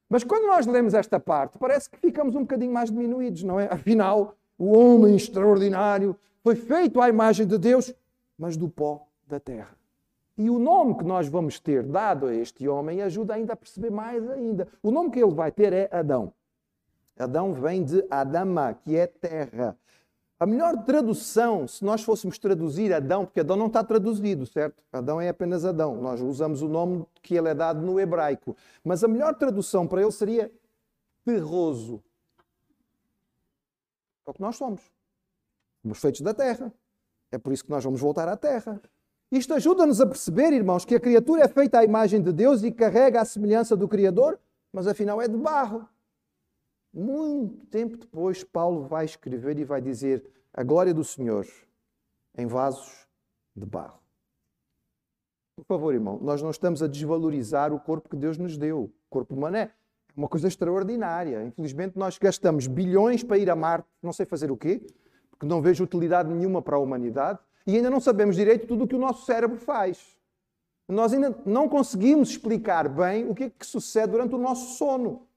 Mas 0.07 0.23
quando 0.23 0.45
nós 0.45 0.67
lemos 0.67 0.93
esta 0.93 1.19
parte, 1.19 1.57
parece 1.57 1.89
que 1.89 1.97
ficamos 1.97 2.35
um 2.35 2.41
bocadinho 2.41 2.71
mais 2.71 2.91
diminuídos, 2.91 3.41
não 3.41 3.59
é? 3.59 3.65
Afinal, 3.65 4.37
o 4.59 4.77
homem 4.77 5.15
extraordinário 5.15 6.15
foi 6.43 6.55
feito 6.55 7.01
à 7.01 7.09
imagem 7.09 7.47
de 7.47 7.57
Deus, 7.57 7.91
mas 8.37 8.55
do 8.55 8.69
pó 8.69 9.07
da 9.27 9.39
terra. 9.39 9.75
E 10.37 10.49
o 10.49 10.57
nome 10.57 10.97
que 10.97 11.03
nós 11.03 11.27
vamos 11.27 11.59
ter 11.59 11.83
dado 11.83 12.25
a 12.25 12.33
este 12.33 12.67
homem 12.67 13.01
ajuda 13.01 13.35
ainda 13.35 13.53
a 13.53 13.55
perceber 13.55 13.91
mais 13.91 14.27
ainda. 14.29 14.67
O 14.81 14.89
nome 14.89 15.11
que 15.11 15.19
ele 15.19 15.33
vai 15.33 15.51
ter 15.51 15.71
é 15.71 15.89
Adão. 15.91 16.33
Adão 17.17 17.53
vem 17.53 17.83
de 17.83 18.03
Adama, 18.09 18.73
que 18.73 18.95
é 18.95 19.05
terra. 19.05 19.77
A 20.39 20.45
melhor 20.45 20.83
tradução, 20.83 21.67
se 21.67 21.85
nós 21.85 22.03
fôssemos 22.03 22.37
traduzir 22.37 22.91
Adão, 22.91 23.25
porque 23.25 23.39
Adão 23.39 23.55
não 23.55 23.67
está 23.67 23.83
traduzido, 23.83 24.45
certo? 24.45 24.83
Adão 24.91 25.21
é 25.21 25.29
apenas 25.29 25.63
Adão. 25.63 26.01
Nós 26.01 26.19
usamos 26.19 26.61
o 26.61 26.67
nome 26.67 27.05
que 27.21 27.35
ele 27.35 27.49
é 27.49 27.53
dado 27.53 27.79
no 27.81 27.99
hebraico. 27.99 28.57
Mas 28.83 29.03
a 29.03 29.07
melhor 29.07 29.35
tradução 29.35 29.87
para 29.87 30.01
ele 30.01 30.11
seria 30.11 30.51
terroso. 31.23 32.03
É 34.25 34.31
o 34.31 34.33
que 34.33 34.41
nós 34.41 34.55
somos. 34.55 34.81
Somos 35.81 35.99
feitos 35.99 36.21
da 36.21 36.33
terra. 36.33 36.73
É 37.31 37.37
por 37.37 37.53
isso 37.53 37.63
que 37.63 37.69
nós 37.69 37.83
vamos 37.83 38.01
voltar 38.01 38.27
à 38.27 38.35
terra. 38.35 38.81
Isto 39.33 39.55
ajuda-nos 39.55 39.99
a 39.99 40.05
perceber, 40.05 40.53
irmãos, 40.53 40.85
que 40.85 40.93
a 40.93 40.99
criatura 40.99 41.43
é 41.43 41.47
feita 41.47 41.79
à 41.79 41.83
imagem 41.83 42.21
de 42.21 42.31
Deus 42.31 42.61
e 42.61 42.71
carrega 42.71 43.19
a 43.19 43.25
semelhança 43.25 43.75
do 43.75 43.87
Criador, 43.87 44.39
mas 44.71 44.85
afinal 44.85 45.19
é 45.19 45.27
de 45.27 45.35
barro. 45.35 45.89
Muito 46.93 47.65
tempo 47.65 47.97
depois, 47.97 48.43
Paulo 48.43 48.83
vai 48.83 49.05
escrever 49.05 49.57
e 49.57 49.63
vai 49.63 49.81
dizer 49.81 50.23
a 50.53 50.61
glória 50.61 50.93
do 50.93 51.03
Senhor 51.03 51.47
em 52.37 52.45
vasos 52.45 53.07
de 53.55 53.65
barro. 53.65 53.99
Por 55.55 55.65
favor, 55.65 55.95
irmão, 55.95 56.19
nós 56.21 56.39
não 56.43 56.51
estamos 56.51 56.83
a 56.83 56.87
desvalorizar 56.87 57.73
o 57.73 57.79
corpo 57.79 58.09
que 58.09 58.15
Deus 58.15 58.37
nos 58.37 58.55
deu. 58.55 58.83
O 58.83 58.91
corpo 59.09 59.33
humano 59.33 59.57
é 59.57 59.71
uma 60.15 60.27
coisa 60.27 60.47
extraordinária. 60.47 61.43
Infelizmente, 61.43 61.97
nós 61.97 62.19
gastamos 62.19 62.67
bilhões 62.67 63.23
para 63.23 63.39
ir 63.39 63.49
a 63.49 63.55
Marte, 63.55 63.87
não 63.99 64.13
sei 64.13 64.27
fazer 64.27 64.51
o 64.51 64.57
quê, 64.57 64.85
porque 65.31 65.47
não 65.47 65.59
vejo 65.59 65.83
utilidade 65.83 66.31
nenhuma 66.31 66.61
para 66.61 66.75
a 66.75 66.79
humanidade 66.79 67.39
e 67.65 67.75
ainda 67.75 67.89
não 67.89 67.99
sabemos 67.99 68.35
direito 68.35 68.67
tudo 68.67 68.83
o 68.83 68.87
que 68.87 68.95
o 68.95 68.99
nosso 68.99 69.25
cérebro 69.25 69.57
faz. 69.57 70.17
Nós 70.87 71.13
ainda 71.13 71.35
não 71.45 71.69
conseguimos 71.69 72.29
explicar 72.29 72.89
bem 72.89 73.29
o 73.29 73.33
que 73.33 73.45
é 73.45 73.49
que 73.49 73.65
sucede 73.65 74.11
durante 74.11 74.35
o 74.35 74.37
nosso 74.37 74.77
sono. 74.77 75.27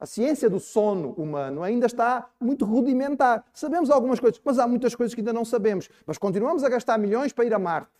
A 0.00 0.06
ciência 0.06 0.48
do 0.48 0.60
sono 0.60 1.10
humano 1.12 1.62
ainda 1.62 1.86
está 1.86 2.30
muito 2.40 2.64
rudimentar. 2.64 3.44
Sabemos 3.52 3.90
algumas 3.90 4.20
coisas, 4.20 4.40
mas 4.44 4.58
há 4.58 4.66
muitas 4.66 4.94
coisas 4.94 5.12
que 5.14 5.20
ainda 5.20 5.32
não 5.32 5.44
sabemos. 5.44 5.90
Mas 6.06 6.16
continuamos 6.16 6.62
a 6.62 6.68
gastar 6.68 6.96
milhões 6.98 7.32
para 7.32 7.44
ir 7.44 7.52
a 7.52 7.58
Marte. 7.58 7.90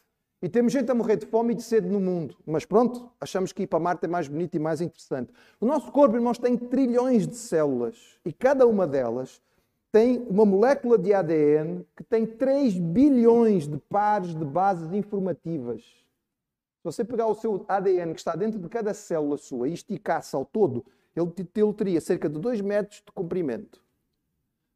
E 0.41 0.49
temos 0.49 0.73
gente 0.73 0.89
a 0.93 0.95
morrer 0.95 1.17
de 1.17 1.27
fome 1.27 1.53
e 1.53 1.57
de 1.57 1.63
sede 1.63 1.89
no 1.89 1.99
mundo. 1.99 2.37
Mas 2.47 2.65
pronto, 2.65 3.11
achamos 3.21 3.53
que 3.53 3.65
ir 3.65 3.67
para 3.67 3.81
Marte 3.81 4.05
é 4.05 4.09
mais 4.09 4.29
bonito 4.29 4.55
e 4.55 4.61
mais 4.61 4.81
interessante. 4.81 5.33
O 5.61 5.67
nosso 5.67 5.91
corpo, 5.91 6.15
irmãos, 6.15 6.39
tem 6.39 6.57
trilhões 6.57 7.27
de 7.27 7.35
células. 7.35 7.97
E 8.25 8.33
cada 8.33 8.65
uma 8.65 8.87
delas 8.87 9.43
tem 9.91 10.19
uma 10.29 10.45
molécula 10.45 10.99
de 10.99 11.15
ADN 11.15 11.85
que 11.97 12.05
tem 12.05 12.27
3 12.27 12.79
bilhões 12.79 13.67
de 13.67 13.79
pares 13.79 14.35
de 14.35 14.45
bases 14.45 14.93
informativas. 14.93 15.83
Se 15.83 16.85
você 16.85 17.05
pegar 17.05 17.27
o 17.27 17.35
seu 17.35 17.65
ADN 17.67 18.13
que 18.13 18.21
está 18.21 18.37
dentro 18.37 18.59
de 18.59 18.69
cada 18.69 18.93
célula 18.93 19.37
sua 19.37 19.69
e 19.69 19.73
esticasse 19.73 20.37
ao 20.37 20.45
todo, 20.45 20.85
ele, 21.17 21.33
ele 21.57 21.73
teria 21.73 22.01
cerca 22.01 22.29
de 22.29 22.39
2 22.39 22.61
metros 22.61 23.03
de 23.05 23.13
comprimento. 23.13 23.83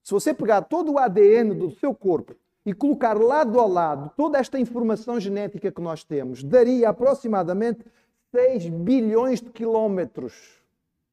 Se 0.03 0.13
você 0.13 0.35
pegar 0.35 0.63
todo 0.63 0.93
o 0.93 0.99
ADN 0.99 1.55
do 1.55 1.71
seu 1.71 1.95
corpo 1.95 2.35
e 2.67 2.75
colocar 2.75 3.17
lado 3.19 3.61
a 3.61 3.67
lado 3.67 4.11
toda 4.17 4.39
esta 4.39 4.59
informação 4.59 5.21
genética 5.21 5.71
que 5.71 5.81
nós 5.81 6.03
temos, 6.03 6.43
daria 6.43 6.89
aproximadamente 6.89 7.85
6 8.33 8.69
bilhões 8.69 9.41
de 9.41 9.51
quilómetros 9.51 10.61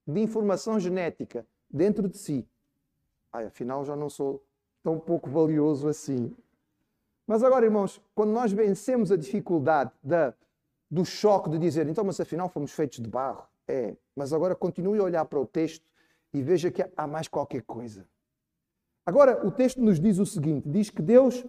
de 0.08 0.22
informação 0.22 0.80
genética 0.80 1.46
dentro 1.70 2.08
de 2.08 2.18
si. 2.18 2.48
Ai, 3.32 3.46
afinal 3.46 3.86
já 3.86 3.96
não 3.96 4.10
sou 4.10 4.44
tão 4.84 5.00
pouco 5.00 5.30
valioso 5.30 5.88
assim. 5.88 6.36
Mas 7.28 7.44
agora, 7.44 7.66
irmãos, 7.66 8.02
quando 8.16 8.32
nós 8.32 8.52
vencemos 8.52 9.12
a 9.12 9.18
dificuldade 9.18 9.92
da, 10.04 10.34
do 10.90 11.06
choque 11.06 11.50
de 11.50 11.60
dizer, 11.60 11.88
então, 11.88 12.04
mas 12.04 12.20
afinal 12.20 12.50
fomos 12.50 12.72
feitos 12.72 13.00
de 13.00 13.10
barro, 13.10 13.48
é, 13.68 13.96
mas 14.16 14.34
agora 14.34 14.56
continue 14.56 15.00
a 15.00 15.04
olhar 15.04 15.26
para 15.26 15.40
o 15.40 15.46
texto 15.46 15.86
e 16.34 16.42
veja 16.42 16.72
que 16.72 16.84
há 16.96 17.08
mais 17.08 17.28
qualquer 17.28 17.62
coisa. 17.62 18.08
Agora, 19.06 19.46
o 19.46 19.52
texto 19.52 19.82
nos 19.82 20.00
diz 20.00 20.18
o 20.18 20.26
seguinte: 20.26 20.68
diz 20.68 20.90
que 20.90 21.02
Deus 21.02 21.46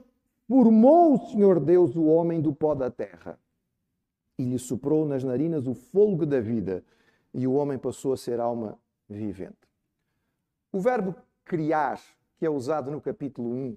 formou 0.46 1.14
o 1.14 1.26
Senhor 1.28 1.60
Deus 1.60 1.96
o 1.96 2.04
homem 2.04 2.40
do 2.40 2.54
pó 2.54 2.74
da 2.74 2.90
terra 2.90 3.38
e 4.40 4.44
lhe 4.44 4.58
soprou 4.58 5.04
nas 5.04 5.22
narinas 5.22 5.66
o 5.66 5.74
fôlego 5.74 6.24
da 6.24 6.40
vida, 6.40 6.82
e 7.34 7.46
o 7.46 7.52
homem 7.52 7.78
passou 7.78 8.14
a 8.14 8.16
ser 8.16 8.40
alma 8.40 8.78
vivente. 9.06 9.68
O 10.72 10.80
verbo 10.80 11.14
criar, 11.50 12.00
que 12.38 12.46
é 12.46 12.48
usado 12.48 12.92
no 12.92 13.00
capítulo 13.00 13.50
1, 13.50 13.76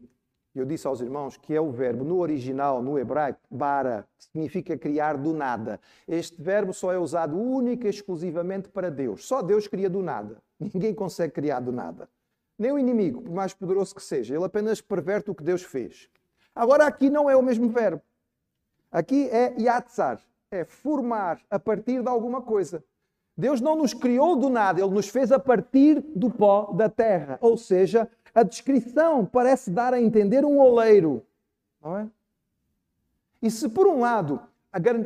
eu 0.53 0.63
disse 0.63 0.85
aos 0.85 1.01
irmãos 1.01 1.37
que 1.37 1.55
é 1.55 1.59
o 1.59 1.71
verbo 1.71 2.03
no 2.03 2.19
original, 2.19 2.83
no 2.83 2.99
hebraico, 2.99 3.39
bara, 3.49 4.07
significa 4.15 4.77
criar 4.77 5.17
do 5.17 5.33
nada. 5.33 5.79
Este 6.07 6.39
verbo 6.39 6.71
só 6.71 6.93
é 6.93 6.99
usado 6.99 7.35
única 7.35 7.87
e 7.87 7.89
exclusivamente 7.89 8.69
para 8.69 8.91
Deus. 8.91 9.25
Só 9.25 9.41
Deus 9.41 9.67
cria 9.67 9.89
do 9.89 10.03
nada. 10.03 10.37
Ninguém 10.59 10.93
consegue 10.93 11.33
criar 11.33 11.61
do 11.61 11.71
nada. 11.71 12.07
Nem 12.59 12.71
o 12.71 12.77
inimigo, 12.77 13.23
por 13.23 13.33
mais 13.33 13.55
poderoso 13.55 13.95
que 13.95 14.03
seja, 14.03 14.35
ele 14.35 14.45
apenas 14.45 14.79
perverte 14.79 15.31
o 15.31 15.35
que 15.35 15.43
Deus 15.43 15.63
fez. 15.63 16.07
Agora, 16.53 16.85
aqui 16.85 17.09
não 17.09 17.27
é 17.27 17.35
o 17.35 17.41
mesmo 17.41 17.67
verbo. 17.69 18.03
Aqui 18.91 19.27
é 19.29 19.59
yatzar, 19.59 20.21
é 20.51 20.63
formar 20.63 21.41
a 21.49 21.57
partir 21.57 22.03
de 22.03 22.07
alguma 22.07 22.39
coisa. 22.39 22.83
Deus 23.35 23.59
não 23.59 23.75
nos 23.75 23.93
criou 23.93 24.35
do 24.35 24.49
nada, 24.49 24.79
Ele 24.79 24.91
nos 24.91 25.09
fez 25.09 25.31
a 25.31 25.39
partir 25.39 26.01
do 26.15 26.29
pó 26.29 26.71
da 26.73 26.89
terra. 26.89 27.37
Ou 27.41 27.57
seja, 27.57 28.09
a 28.33 28.43
descrição 28.43 29.25
parece 29.25 29.71
dar 29.71 29.93
a 29.93 30.01
entender 30.01 30.45
um 30.45 30.59
oleiro. 30.59 31.25
Não 31.81 31.97
é? 31.97 32.09
E 33.41 33.49
se 33.51 33.67
por 33.67 33.87
um 33.87 33.99
lado 33.99 34.41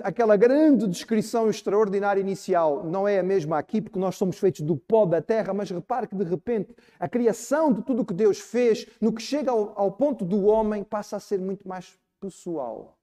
aquela 0.04 0.38
grande 0.38 0.88
descrição 0.88 1.50
extraordinária 1.50 2.22
inicial 2.22 2.86
não 2.86 3.06
é 3.06 3.20
a 3.20 3.24
mesma 3.24 3.58
aqui, 3.58 3.82
porque 3.82 4.00
nós 4.00 4.16
somos 4.16 4.40
feitos 4.40 4.62
do 4.62 4.78
pó 4.78 5.06
da 5.06 5.22
terra, 5.22 5.54
mas 5.54 5.70
repare 5.70 6.08
que 6.08 6.16
de 6.16 6.24
repente 6.24 6.74
a 6.98 7.10
criação 7.10 7.74
de 7.74 7.82
tudo 7.82 8.02
o 8.02 8.06
que 8.06 8.14
Deus 8.14 8.40
fez, 8.40 8.88
no 9.02 9.12
que 9.12 9.22
chega 9.22 9.52
ao, 9.52 9.78
ao 9.78 9.92
ponto 9.92 10.24
do 10.24 10.46
homem, 10.46 10.84
passa 10.84 11.18
a 11.18 11.20
ser 11.20 11.40
muito 11.40 11.68
mais 11.68 12.00
pessoal. 12.20 12.98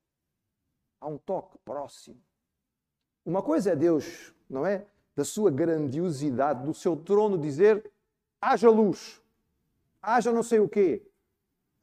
Há 1.00 1.06
um 1.06 1.18
toque 1.18 1.58
próximo. 1.64 2.16
Uma 3.26 3.42
coisa 3.42 3.72
é 3.72 3.76
Deus, 3.76 4.32
não 4.48 4.64
é? 4.64 4.86
Da 5.16 5.24
sua 5.24 5.50
grandiosidade, 5.50 6.64
do 6.64 6.74
seu 6.74 6.96
trono, 6.96 7.38
dizer: 7.38 7.90
haja 8.40 8.68
luz, 8.70 9.22
haja 10.02 10.32
não 10.32 10.42
sei 10.42 10.60
o 10.60 10.68
quê. 10.68 11.06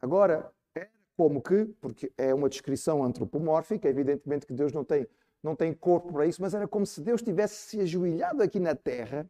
Agora, 0.00 0.52
é 0.74 0.88
como 1.16 1.40
que, 1.40 1.64
porque 1.80 2.12
é 2.16 2.34
uma 2.34 2.48
descrição 2.48 3.02
antropomórfica, 3.02 3.88
evidentemente 3.88 4.46
que 4.46 4.52
Deus 4.52 4.72
não 4.72 4.84
tem, 4.84 5.06
não 5.42 5.56
tem 5.56 5.72
corpo 5.72 6.12
para 6.12 6.26
isso, 6.26 6.42
mas 6.42 6.54
era 6.54 6.68
como 6.68 6.84
se 6.84 7.00
Deus 7.00 7.22
tivesse 7.22 7.54
se 7.54 7.80
ajoelhado 7.80 8.42
aqui 8.42 8.60
na 8.60 8.74
terra, 8.74 9.28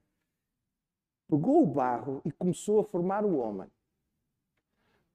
pegou 1.28 1.62
o 1.62 1.66
barro 1.66 2.20
e 2.24 2.32
começou 2.32 2.80
a 2.80 2.84
formar 2.84 3.24
o 3.24 3.36
homem. 3.36 3.70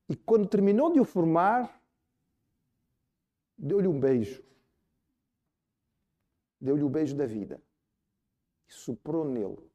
E 0.10 0.16
quando 0.16 0.48
terminou 0.48 0.92
de 0.92 1.00
o 1.00 1.06
formar, 1.06 1.82
deu-lhe 3.58 3.88
um 3.88 4.00
beijo. 4.00 4.42
Deu-lhe 6.60 6.84
o 6.84 6.90
beijo 6.90 7.16
da 7.16 7.26
vida. 7.26 7.62
E 8.68 8.74
soprou 8.74 9.26
nele 9.26 9.72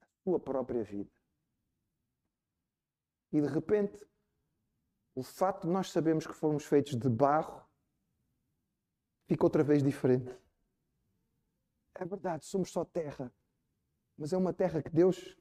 a 0.00 0.06
sua 0.24 0.40
própria 0.40 0.82
vida. 0.82 1.10
E 3.32 3.40
de 3.40 3.48
repente, 3.48 4.06
o 5.14 5.22
fato 5.22 5.66
de 5.66 5.72
nós 5.72 5.90
sabermos 5.90 6.26
que 6.26 6.34
fomos 6.34 6.64
feitos 6.64 6.96
de 6.96 7.08
barro 7.08 7.62
fica 9.26 9.44
outra 9.44 9.62
vez 9.62 9.82
diferente. 9.82 10.36
É 11.94 12.04
verdade, 12.04 12.44
somos 12.44 12.70
só 12.70 12.84
terra, 12.84 13.32
mas 14.16 14.32
é 14.32 14.36
uma 14.36 14.52
terra 14.52 14.82
que 14.82 14.90
Deus 14.90 15.38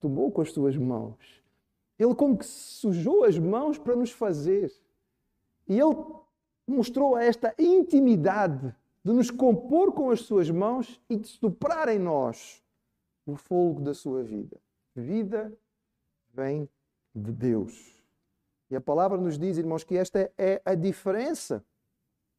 tomou 0.00 0.30
com 0.30 0.42
as 0.42 0.52
suas 0.52 0.76
mãos. 0.76 1.42
Ele 1.98 2.14
como 2.14 2.36
que 2.36 2.44
sujou 2.44 3.24
as 3.24 3.38
mãos 3.38 3.78
para 3.78 3.96
nos 3.96 4.10
fazer. 4.10 4.72
E 5.66 5.78
ele 5.78 5.94
mostrou 6.66 7.16
esta 7.16 7.54
intimidade 7.58 8.74
de 9.04 9.12
nos 9.12 9.30
compor 9.30 9.92
com 9.92 10.10
as 10.10 10.20
suas 10.20 10.50
mãos 10.50 11.00
e 11.10 11.16
de 11.16 11.28
soprar 11.28 11.88
em 11.88 11.98
nós 11.98 12.62
o 13.26 13.36
fogo 13.36 13.80
da 13.80 13.92
sua 13.92 14.22
vida. 14.22 14.58
Vida 14.96 15.52
vem 16.32 16.68
de 17.14 17.30
Deus. 17.30 18.02
E 18.70 18.76
a 18.76 18.80
palavra 18.80 19.18
nos 19.18 19.38
diz, 19.38 19.58
irmãos, 19.58 19.84
que 19.84 19.96
esta 19.96 20.32
é 20.38 20.60
a 20.64 20.74
diferença 20.74 21.64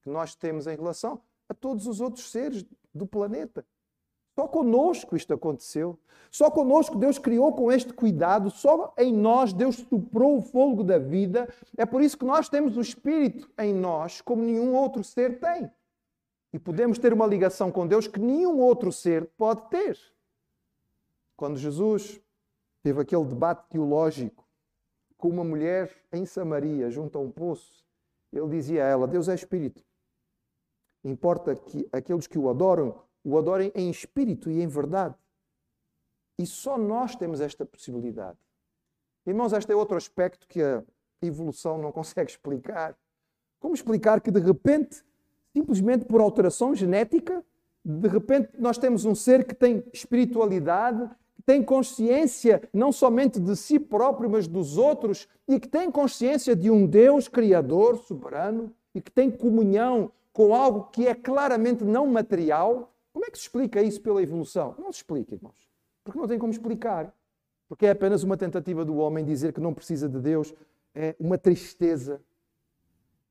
que 0.02 0.10
nós 0.10 0.36
temos 0.36 0.66
em 0.68 0.76
relação 0.76 1.22
a 1.48 1.54
todos 1.54 1.88
os 1.88 2.02
outros 2.02 2.32
seres 2.32 2.66
do 2.94 3.06
planeta. 3.06 3.66
Só 4.38 4.48
conosco 4.48 5.16
isto 5.16 5.34
aconteceu. 5.34 5.98
Só 6.30 6.52
conosco 6.52 6.98
Deus 6.98 7.18
criou 7.18 7.54
com 7.54 7.72
este 7.72 7.94
cuidado. 7.94 8.50
Só 8.50 8.94
em 8.98 9.14
nós 9.14 9.54
Deus 9.54 9.78
soprou 9.78 10.38
o 10.38 10.42
fogo 10.42 10.84
da 10.84 10.98
vida. 10.98 11.48
É 11.78 11.86
por 11.86 12.02
isso 12.02 12.18
que 12.18 12.26
nós 12.26 12.50
temos 12.50 12.76
o 12.76 12.82
Espírito 12.82 13.50
em 13.58 13.74
nós, 13.74 14.20
como 14.20 14.44
nenhum 14.44 14.74
outro 14.74 15.04
ser 15.04 15.40
tem. 15.40 15.72
E 16.56 16.60
podemos 16.60 16.98
ter 16.98 17.12
uma 17.12 17.28
ligação 17.28 17.70
com 17.70 17.86
Deus 17.86 18.08
que 18.08 18.18
nenhum 18.18 18.62
outro 18.62 18.90
ser 18.90 19.26
pode 19.38 19.70
ter. 19.70 20.00
Quando 21.36 21.58
Jesus 21.58 22.22
teve 22.82 23.02
aquele 23.02 23.26
debate 23.26 23.68
teológico 23.68 24.48
com 25.18 25.28
uma 25.28 25.44
mulher 25.44 25.94
em 26.14 26.26
Samaria, 26.26 26.90
junto 26.90 27.18
a 27.18 27.22
um 27.22 27.30
poço, 27.30 27.86
ele 28.32 28.48
dizia 28.48 28.86
a 28.86 28.88
ela: 28.88 29.06
Deus 29.06 29.28
é 29.28 29.36
Espírito. 29.36 29.84
Importa 31.04 31.58
que 31.58 31.90
aqueles 31.92 32.26
que 32.26 32.40
o 32.40 32.50
adoram 32.50 33.02
o 33.22 33.38
adorem 33.38 33.70
em 33.76 33.90
espírito 33.90 34.50
e 34.50 34.62
em 34.62 34.68
verdade. 34.68 35.16
E 36.40 36.46
só 36.46 36.78
nós 36.78 37.18
temos 37.18 37.42
esta 37.42 37.66
possibilidade. 37.66 38.40
Irmãos, 39.28 39.52
este 39.52 39.74
é 39.74 39.76
outro 39.76 39.98
aspecto 39.98 40.48
que 40.48 40.64
a 40.64 40.82
evolução 41.22 41.78
não 41.78 41.92
consegue 41.92 42.32
explicar. 42.32 42.98
Como 43.60 43.76
explicar 43.76 44.22
que 44.22 44.32
de 44.32 44.40
repente, 44.40 45.04
simplesmente 45.56 46.04
por 46.04 46.20
alteração 46.20 46.76
genética, 46.76 47.42
de 47.84 48.10
repente 48.10 48.50
nós 48.60 48.78
temos 48.78 49.06
um 49.06 49.16
ser 49.16 49.46
que 49.46 49.56
tem 49.56 49.86
espiritualidade, 49.94 51.10
que 51.34 51.42
tem 51.44 51.64
consciência 51.64 52.62
não 52.74 52.92
somente 52.92 53.40
de 53.40 53.56
si 53.56 53.80
próprio, 53.80 54.30
mas 54.30 54.50
dos 54.50 54.78
outros, 54.78 55.30
e 55.48 55.58
que 55.58 55.70
tem 55.70 55.90
consciência 55.90 56.58
de 56.58 56.70
um 56.70 56.86
Deus 56.86 57.30
criador, 57.30 57.98
soberano, 58.00 58.70
e 58.94 59.00
que 59.00 59.10
tem 59.10 59.32
comunhão 59.32 60.12
com 60.34 60.54
algo 60.54 60.90
que 60.92 61.08
é 61.08 61.16
claramente 61.16 61.86
não 61.86 62.06
material, 62.06 62.92
como 63.14 63.24
é 63.24 63.30
que 63.30 63.38
se 63.38 63.44
explica 63.44 63.82
isso 63.82 64.02
pela 64.02 64.22
evolução? 64.22 64.76
Não 64.78 64.92
se 64.92 64.98
explica, 64.98 65.36
irmãos. 65.36 65.70
Porque 66.04 66.20
não 66.20 66.28
tem 66.28 66.38
como 66.38 66.52
explicar. 66.52 67.14
Porque 67.70 67.86
é 67.86 67.92
apenas 67.92 68.24
uma 68.24 68.36
tentativa 68.36 68.84
do 68.84 68.98
homem 68.98 69.24
dizer 69.24 69.54
que 69.54 69.62
não 69.62 69.74
precisa 69.74 70.10
de 70.10 70.20
Deus. 70.20 70.54
É 70.94 71.16
uma 71.18 71.38
tristeza. 71.38 72.22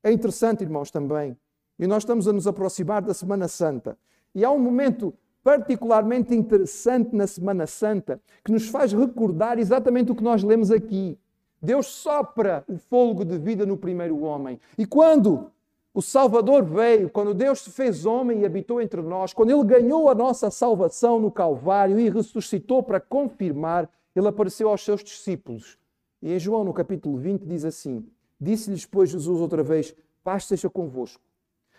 É 0.03 0.11
interessante, 0.11 0.63
irmãos, 0.63 0.91
também. 0.91 1.37
E 1.79 1.87
nós 1.87 2.03
estamos 2.03 2.29
a 2.29 2.33
nos 2.33 2.47
aproximar 2.47 3.03
da 3.03 3.15
Semana 3.15 3.49
Santa. 3.49 3.99
E 4.35 4.45
há 4.45 4.51
um 4.51 4.59
momento 4.59 5.15
particularmente 5.43 6.35
interessante 6.35 7.15
na 7.15 7.27
Semana 7.27 7.67
Santa 7.67 8.21
que 8.45 8.53
nos 8.53 8.69
faz 8.69 8.93
recordar 8.93 9.59
exatamente 9.59 10.11
o 10.11 10.15
que 10.15 10.23
nós 10.23 10.43
lemos 10.43 10.71
aqui. 10.71 11.19
Deus 11.61 11.87
sopra 11.87 12.65
o 12.69 12.77
fogo 12.77 13.25
de 13.25 13.39
vida 13.39 13.67
no 13.67 13.77
primeiro 13.77 14.21
homem. 14.21 14.61
E 14.79 14.87
quando 14.87 15.51
o 15.93 16.03
Salvador 16.03 16.65
veio 16.65 17.09
quando 17.09 17.33
Deus 17.33 17.61
se 17.61 17.71
fez 17.71 18.05
homem 18.05 18.41
e 18.41 18.45
habitou 18.45 18.81
entre 18.81 19.01
nós, 19.01 19.33
quando 19.33 19.51
Ele 19.51 19.65
ganhou 19.65 20.11
a 20.11 20.15
nossa 20.15 20.51
salvação 20.51 21.21
no 21.21 21.31
Calvário 21.31 22.01
e 22.01 22.11
ressuscitou 22.11 22.83
para 22.83 22.99
confirmar, 22.99 23.89
Ele 24.15 24.27
apareceu 24.27 24.69
aos 24.69 24.85
seus 24.85 25.05
discípulos. 25.05 25.79
E 26.21 26.33
em 26.33 26.39
João, 26.39 26.65
no 26.65 26.73
capítulo 26.73 27.17
20, 27.17 27.43
diz 27.43 27.65
assim: 27.65 28.05
Disse-lhes, 28.41 28.85
pois, 28.85 29.11
Jesus 29.11 29.41
outra 29.41 29.63
vez: 29.63 29.95
Paz 30.25 30.47
seja 30.47 30.69
convosco. 30.69 31.23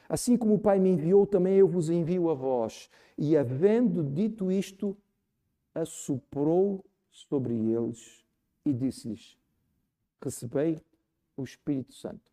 Assim 0.08 0.38
como 0.38 0.56
o 0.56 0.60
Pai 0.60 0.80
me 0.80 0.90
enviou, 0.90 1.26
também 1.26 1.56
eu 1.56 1.68
vos 1.68 1.90
envio 1.90 2.30
a 2.30 2.34
vós. 2.34 2.90
E 3.18 3.36
havendo 3.36 4.04
dito 4.04 4.52
isto, 4.52 4.96
assoprou 5.74 6.84
sobre 7.10 7.54
eles 7.54 8.24
e 8.66 8.74
disse-lhes: 8.74 9.38
Recebei 10.22 10.82
o 11.36 11.44
Espírito 11.44 11.94
Santo. 11.94 12.32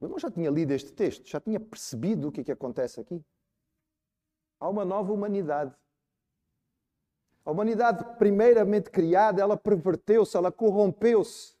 O 0.00 0.04
irmão 0.04 0.18
já 0.18 0.30
tinha 0.30 0.50
lido 0.50 0.72
este 0.72 0.92
texto, 0.92 1.28
já 1.28 1.40
tinha 1.40 1.60
percebido 1.60 2.28
o 2.28 2.32
que 2.32 2.40
é 2.40 2.44
que 2.44 2.52
acontece 2.52 3.00
aqui. 3.00 3.24
Há 4.58 4.68
uma 4.68 4.84
nova 4.84 5.12
humanidade. 5.12 5.74
A 7.44 7.50
humanidade, 7.50 8.04
primeiramente 8.18 8.90
criada, 8.90 9.42
ela 9.42 9.56
perverteu-se, 9.56 10.36
ela 10.36 10.52
corrompeu-se. 10.52 11.54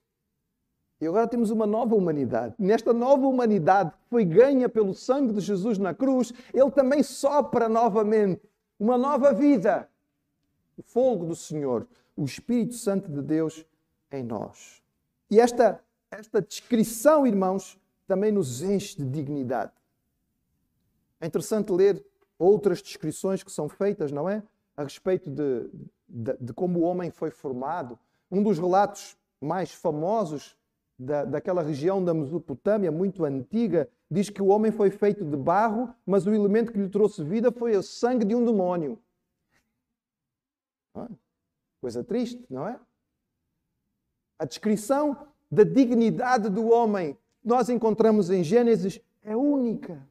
E 1.02 1.06
agora 1.08 1.26
temos 1.26 1.50
uma 1.50 1.66
nova 1.66 1.96
humanidade. 1.96 2.54
Nesta 2.56 2.92
nova 2.92 3.26
humanidade 3.26 3.90
que 3.90 4.08
foi 4.08 4.24
ganha 4.24 4.68
pelo 4.68 4.94
sangue 4.94 5.32
de 5.32 5.40
Jesus 5.40 5.76
na 5.76 5.92
cruz, 5.92 6.32
ele 6.54 6.70
também 6.70 7.02
sopra 7.02 7.68
novamente 7.68 8.40
uma 8.78 8.96
nova 8.96 9.32
vida. 9.32 9.88
O 10.78 10.82
fogo 10.84 11.26
do 11.26 11.34
Senhor, 11.34 11.88
o 12.16 12.24
Espírito 12.24 12.74
Santo 12.74 13.10
de 13.10 13.20
Deus 13.20 13.66
em 14.12 14.22
nós. 14.22 14.80
E 15.28 15.40
esta, 15.40 15.82
esta 16.08 16.40
descrição, 16.40 17.26
irmãos, 17.26 17.76
também 18.06 18.30
nos 18.30 18.62
enche 18.62 18.96
de 18.96 19.04
dignidade. 19.04 19.72
É 21.20 21.26
interessante 21.26 21.72
ler 21.72 22.00
outras 22.38 22.80
descrições 22.80 23.42
que 23.42 23.50
são 23.50 23.68
feitas, 23.68 24.12
não 24.12 24.28
é? 24.28 24.40
A 24.76 24.84
respeito 24.84 25.28
de, 25.28 25.68
de, 26.08 26.36
de 26.40 26.52
como 26.52 26.78
o 26.78 26.82
homem 26.82 27.10
foi 27.10 27.32
formado. 27.32 27.98
Um 28.30 28.40
dos 28.40 28.56
relatos 28.56 29.16
mais 29.40 29.72
famosos 29.72 30.56
da, 31.02 31.24
daquela 31.24 31.62
região 31.62 32.02
da 32.02 32.14
Mesopotâmia, 32.14 32.90
muito 32.90 33.24
antiga, 33.24 33.88
diz 34.10 34.30
que 34.30 34.40
o 34.40 34.46
homem 34.46 34.70
foi 34.70 34.90
feito 34.90 35.24
de 35.24 35.36
barro, 35.36 35.92
mas 36.06 36.26
o 36.26 36.34
elemento 36.34 36.72
que 36.72 36.78
lhe 36.78 36.88
trouxe 36.88 37.24
vida 37.24 37.50
foi 37.50 37.76
o 37.76 37.82
sangue 37.82 38.24
de 38.24 38.34
um 38.34 38.44
demónio. 38.44 38.98
É? 40.94 41.06
Coisa 41.80 42.04
triste, 42.04 42.44
não 42.48 42.68
é? 42.68 42.78
A 44.38 44.44
descrição 44.44 45.26
da 45.50 45.64
dignidade 45.64 46.48
do 46.48 46.68
homem 46.68 47.18
nós 47.44 47.68
encontramos 47.68 48.30
em 48.30 48.44
Gênesis 48.44 49.00
é 49.22 49.34
única, 49.36 50.06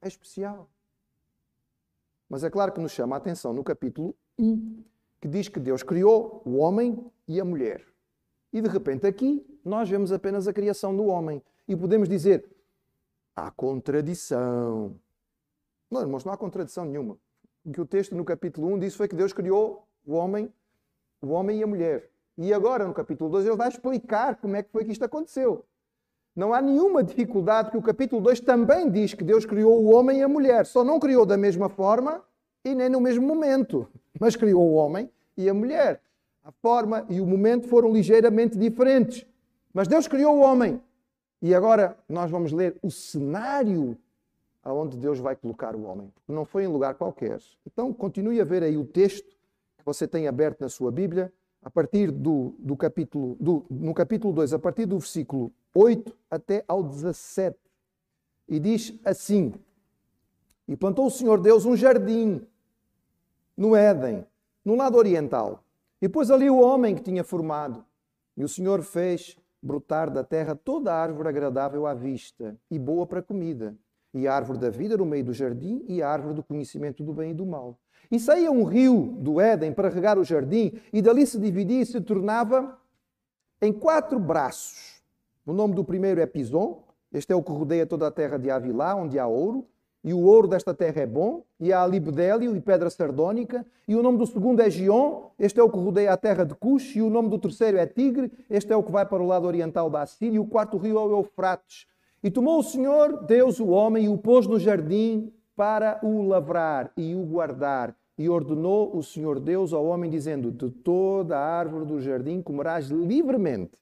é 0.00 0.06
especial. 0.06 0.70
Mas 2.28 2.44
é 2.44 2.50
claro 2.50 2.72
que 2.72 2.80
nos 2.80 2.92
chama 2.92 3.16
a 3.16 3.18
atenção 3.18 3.52
no 3.52 3.64
capítulo 3.64 4.14
1, 4.38 4.84
que 5.20 5.28
diz 5.28 5.48
que 5.48 5.58
Deus 5.58 5.82
criou 5.82 6.42
o 6.44 6.56
homem 6.58 7.04
e 7.26 7.40
a 7.40 7.44
mulher. 7.44 7.84
E 8.52 8.60
de 8.60 8.68
repente 8.68 9.06
aqui 9.06 9.44
nós 9.64 9.88
vemos 9.88 10.12
apenas 10.12 10.48
a 10.48 10.52
criação 10.52 10.96
do 10.96 11.06
homem. 11.06 11.42
E 11.68 11.76
podemos 11.76 12.08
dizer, 12.08 12.44
há 13.36 13.50
contradição. 13.50 14.96
Não, 15.90 16.00
irmãos, 16.00 16.24
não 16.24 16.32
há 16.32 16.36
contradição 16.36 16.84
nenhuma. 16.84 17.16
O 17.64 17.70
que 17.70 17.80
o 17.80 17.86
texto 17.86 18.14
no 18.14 18.24
capítulo 18.24 18.68
1 18.74 18.78
disse 18.78 18.96
foi 18.96 19.06
que 19.06 19.14
Deus 19.14 19.32
criou 19.32 19.86
o 20.06 20.14
homem, 20.14 20.52
o 21.20 21.28
homem 21.28 21.60
e 21.60 21.62
a 21.62 21.66
mulher. 21.66 22.10
E 22.36 22.52
agora, 22.52 22.86
no 22.86 22.94
capítulo 22.94 23.30
2, 23.30 23.46
ele 23.46 23.56
vai 23.56 23.68
explicar 23.68 24.36
como 24.36 24.56
é 24.56 24.62
que 24.62 24.70
foi 24.70 24.84
que 24.84 24.92
isto 24.92 25.04
aconteceu. 25.04 25.64
Não 26.34 26.54
há 26.54 26.62
nenhuma 26.62 27.04
dificuldade 27.04 27.70
que 27.70 27.76
o 27.76 27.82
capítulo 27.82 28.22
2 28.22 28.40
também 28.40 28.90
diz 28.90 29.12
que 29.12 29.22
Deus 29.22 29.44
criou 29.44 29.84
o 29.84 29.94
homem 29.94 30.20
e 30.20 30.22
a 30.22 30.28
mulher. 30.28 30.64
Só 30.64 30.82
não 30.82 30.98
criou 30.98 31.26
da 31.26 31.36
mesma 31.36 31.68
forma 31.68 32.22
e 32.64 32.74
nem 32.74 32.88
no 32.88 33.00
mesmo 33.00 33.26
momento, 33.26 33.86
mas 34.18 34.34
criou 34.34 34.62
o 34.62 34.74
homem 34.74 35.10
e 35.36 35.48
a 35.48 35.54
mulher. 35.54 36.00
A 36.42 36.50
forma 36.50 37.06
e 37.08 37.20
o 37.20 37.26
momento 37.26 37.68
foram 37.68 37.92
ligeiramente 37.92 38.58
diferentes. 38.58 39.26
Mas 39.72 39.88
Deus 39.88 40.06
criou 40.06 40.36
o 40.36 40.40
homem. 40.40 40.80
E 41.40 41.54
agora 41.54 41.98
nós 42.08 42.30
vamos 42.30 42.52
ler 42.52 42.76
o 42.82 42.90
cenário 42.90 43.96
aonde 44.62 44.96
Deus 44.96 45.18
vai 45.18 45.34
colocar 45.34 45.74
o 45.74 45.82
homem. 45.82 46.12
Não 46.28 46.44
foi 46.44 46.64
em 46.64 46.68
lugar 46.68 46.94
qualquer. 46.94 47.40
Então 47.66 47.92
continue 47.92 48.40
a 48.40 48.44
ver 48.44 48.62
aí 48.62 48.76
o 48.76 48.84
texto 48.84 49.28
que 49.76 49.84
você 49.84 50.06
tem 50.06 50.28
aberto 50.28 50.60
na 50.60 50.68
sua 50.68 50.92
Bíblia, 50.92 51.32
a 51.60 51.70
partir 51.70 52.10
do, 52.10 52.54
do 52.58 52.76
capítulo, 52.76 53.36
do, 53.40 53.64
no 53.68 53.92
capítulo 53.92 54.32
2, 54.32 54.52
a 54.52 54.58
partir 54.58 54.86
do 54.86 54.98
versículo 54.98 55.52
8 55.74 56.16
até 56.30 56.64
ao 56.68 56.82
17. 56.82 57.56
E 58.48 58.60
diz 58.60 58.98
assim: 59.04 59.52
E 60.68 60.76
plantou 60.76 61.06
o 61.06 61.10
Senhor 61.10 61.40
Deus 61.40 61.64
um 61.64 61.76
jardim 61.76 62.46
no 63.56 63.74
Éden, 63.74 64.24
no 64.64 64.76
lado 64.76 64.96
oriental, 64.96 65.64
e 66.00 66.08
pôs 66.08 66.30
ali 66.30 66.48
o 66.48 66.60
homem 66.60 66.94
que 66.94 67.02
tinha 67.02 67.24
formado. 67.24 67.84
E 68.36 68.44
o 68.44 68.48
Senhor 68.48 68.82
fez 68.82 69.36
brotar 69.62 70.10
da 70.10 70.24
terra 70.24 70.56
toda 70.56 70.92
árvore 70.92 71.28
agradável 71.28 71.86
à 71.86 71.94
vista 71.94 72.56
e 72.70 72.78
boa 72.78 73.06
para 73.06 73.22
comida, 73.22 73.76
e 74.12 74.26
a 74.26 74.34
árvore 74.34 74.58
da 74.58 74.68
vida 74.68 74.96
no 74.96 75.06
meio 75.06 75.24
do 75.24 75.32
jardim 75.32 75.84
e 75.88 76.02
a 76.02 76.08
árvore 76.08 76.34
do 76.34 76.42
conhecimento 76.42 77.04
do 77.04 77.12
bem 77.14 77.30
e 77.30 77.34
do 77.34 77.46
mal. 77.46 77.78
E 78.10 78.18
saía 78.18 78.50
um 78.50 78.64
rio 78.64 79.16
do 79.20 79.40
Éden 79.40 79.72
para 79.72 79.88
regar 79.88 80.18
o 80.18 80.24
jardim, 80.24 80.72
e 80.92 81.00
dali 81.00 81.26
se 81.26 81.38
dividia 81.38 81.80
e 81.80 81.86
se 81.86 82.00
tornava 82.00 82.78
em 83.60 83.72
quatro 83.72 84.18
braços. 84.18 85.00
O 85.46 85.52
nome 85.52 85.74
do 85.74 85.84
primeiro 85.84 86.20
é 86.20 86.26
Pison, 86.26 86.84
este 87.12 87.32
é 87.32 87.36
o 87.36 87.42
que 87.42 87.52
rodeia 87.52 87.86
toda 87.86 88.06
a 88.06 88.10
terra 88.10 88.38
de 88.38 88.50
Avilá, 88.50 88.94
onde 88.94 89.18
há 89.18 89.26
ouro, 89.26 89.66
e 90.04 90.12
o 90.12 90.20
ouro 90.20 90.48
desta 90.48 90.74
terra 90.74 91.02
é 91.02 91.06
bom, 91.06 91.44
e 91.60 91.72
há 91.72 91.86
libdélio 91.86 92.56
e 92.56 92.60
pedra 92.60 92.90
sardónica, 92.90 93.64
e 93.86 93.94
o 93.94 94.02
nome 94.02 94.18
do 94.18 94.26
segundo 94.26 94.60
é 94.60 94.68
Gion, 94.68 95.30
este 95.38 95.60
é 95.60 95.62
o 95.62 95.70
que 95.70 95.78
rodeia 95.78 96.12
a 96.12 96.16
terra 96.16 96.44
de 96.44 96.54
Cush, 96.54 96.96
e 96.96 97.02
o 97.02 97.08
nome 97.08 97.28
do 97.28 97.38
terceiro 97.38 97.78
é 97.78 97.86
Tigre, 97.86 98.32
este 98.50 98.72
é 98.72 98.76
o 98.76 98.82
que 98.82 98.90
vai 98.90 99.06
para 99.06 99.22
o 99.22 99.26
lado 99.26 99.46
oriental 99.46 99.88
da 99.88 100.02
Assíria, 100.02 100.36
e 100.36 100.40
o 100.40 100.46
quarto 100.46 100.76
rio 100.76 100.98
é 100.98 101.02
o 101.02 101.18
Eufrates. 101.18 101.86
E 102.22 102.30
tomou 102.30 102.58
o 102.58 102.62
Senhor, 102.62 103.24
Deus, 103.24 103.60
o 103.60 103.68
homem, 103.68 104.04
e 104.04 104.08
o 104.08 104.18
pôs 104.18 104.46
no 104.46 104.58
jardim 104.58 105.32
para 105.56 106.00
o 106.02 106.22
lavrar 106.22 106.92
e 106.96 107.14
o 107.14 107.24
guardar. 107.24 107.96
E 108.16 108.28
ordenou 108.28 108.96
o 108.96 109.02
Senhor 109.02 109.40
Deus 109.40 109.72
ao 109.72 109.84
homem, 109.86 110.10
dizendo: 110.10 110.52
De 110.52 110.70
toda 110.70 111.36
a 111.36 111.44
árvore 111.44 111.84
do 111.84 112.00
jardim 112.00 112.42
comerás 112.42 112.88
livremente, 112.88 113.76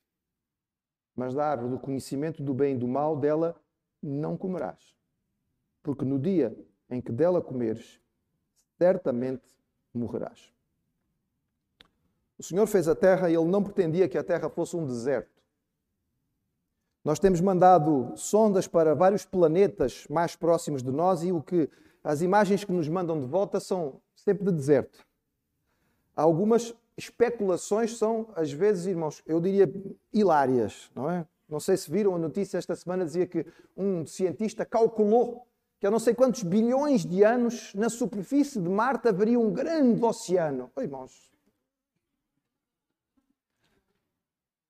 mas 1.14 1.34
da 1.34 1.44
árvore 1.44 1.72
do 1.72 1.78
conhecimento 1.78 2.42
do 2.42 2.54
bem 2.54 2.74
e 2.74 2.78
do 2.78 2.88
mal, 2.88 3.16
dela 3.16 3.56
não 4.02 4.36
comerás. 4.36 4.99
Porque 5.82 6.04
no 6.04 6.18
dia 6.18 6.56
em 6.90 7.00
que 7.00 7.12
dela 7.12 7.40
comeres, 7.40 8.00
certamente 8.78 9.46
morrerás. 9.94 10.52
O 12.38 12.42
Senhor 12.42 12.66
fez 12.66 12.88
a 12.88 12.94
terra 12.94 13.28
e 13.30 13.34
ele 13.34 13.44
não 13.44 13.62
pretendia 13.62 14.08
que 14.08 14.16
a 14.16 14.24
terra 14.24 14.48
fosse 14.48 14.74
um 14.76 14.86
deserto. 14.86 15.40
Nós 17.04 17.18
temos 17.18 17.40
mandado 17.40 18.12
sondas 18.16 18.66
para 18.66 18.94
vários 18.94 19.24
planetas 19.24 20.06
mais 20.08 20.36
próximos 20.36 20.82
de 20.82 20.90
nós 20.90 21.22
e 21.22 21.32
o 21.32 21.42
que 21.42 21.68
as 22.02 22.22
imagens 22.22 22.64
que 22.64 22.72
nos 22.72 22.88
mandam 22.88 23.20
de 23.20 23.26
volta 23.26 23.60
são 23.60 24.00
sempre 24.14 24.44
de 24.46 24.52
deserto. 24.52 25.04
Algumas 26.14 26.74
especulações 26.96 27.96
são, 27.96 28.28
às 28.34 28.52
vezes, 28.52 28.86
irmãos, 28.86 29.22
eu 29.26 29.40
diria 29.40 29.70
hilárias, 30.12 30.90
não 30.94 31.10
é? 31.10 31.26
Não 31.48 31.58
sei 31.58 31.76
se 31.76 31.90
viram 31.90 32.14
a 32.14 32.18
notícia 32.18 32.58
esta 32.58 32.76
semana, 32.76 33.04
dizia 33.04 33.26
que 33.26 33.44
um 33.76 34.06
cientista 34.06 34.64
calculou 34.64 35.46
que 35.80 35.86
há 35.86 35.90
não 35.90 35.98
sei 35.98 36.14
quantos 36.14 36.42
bilhões 36.42 37.06
de 37.06 37.24
anos 37.24 37.74
na 37.74 37.88
superfície 37.88 38.60
de 38.60 38.68
Marte 38.68 39.08
haveria 39.08 39.40
um 39.40 39.50
grande 39.50 40.04
oceano. 40.04 40.70
Oh, 40.76 40.82
irmãos. 40.82 41.32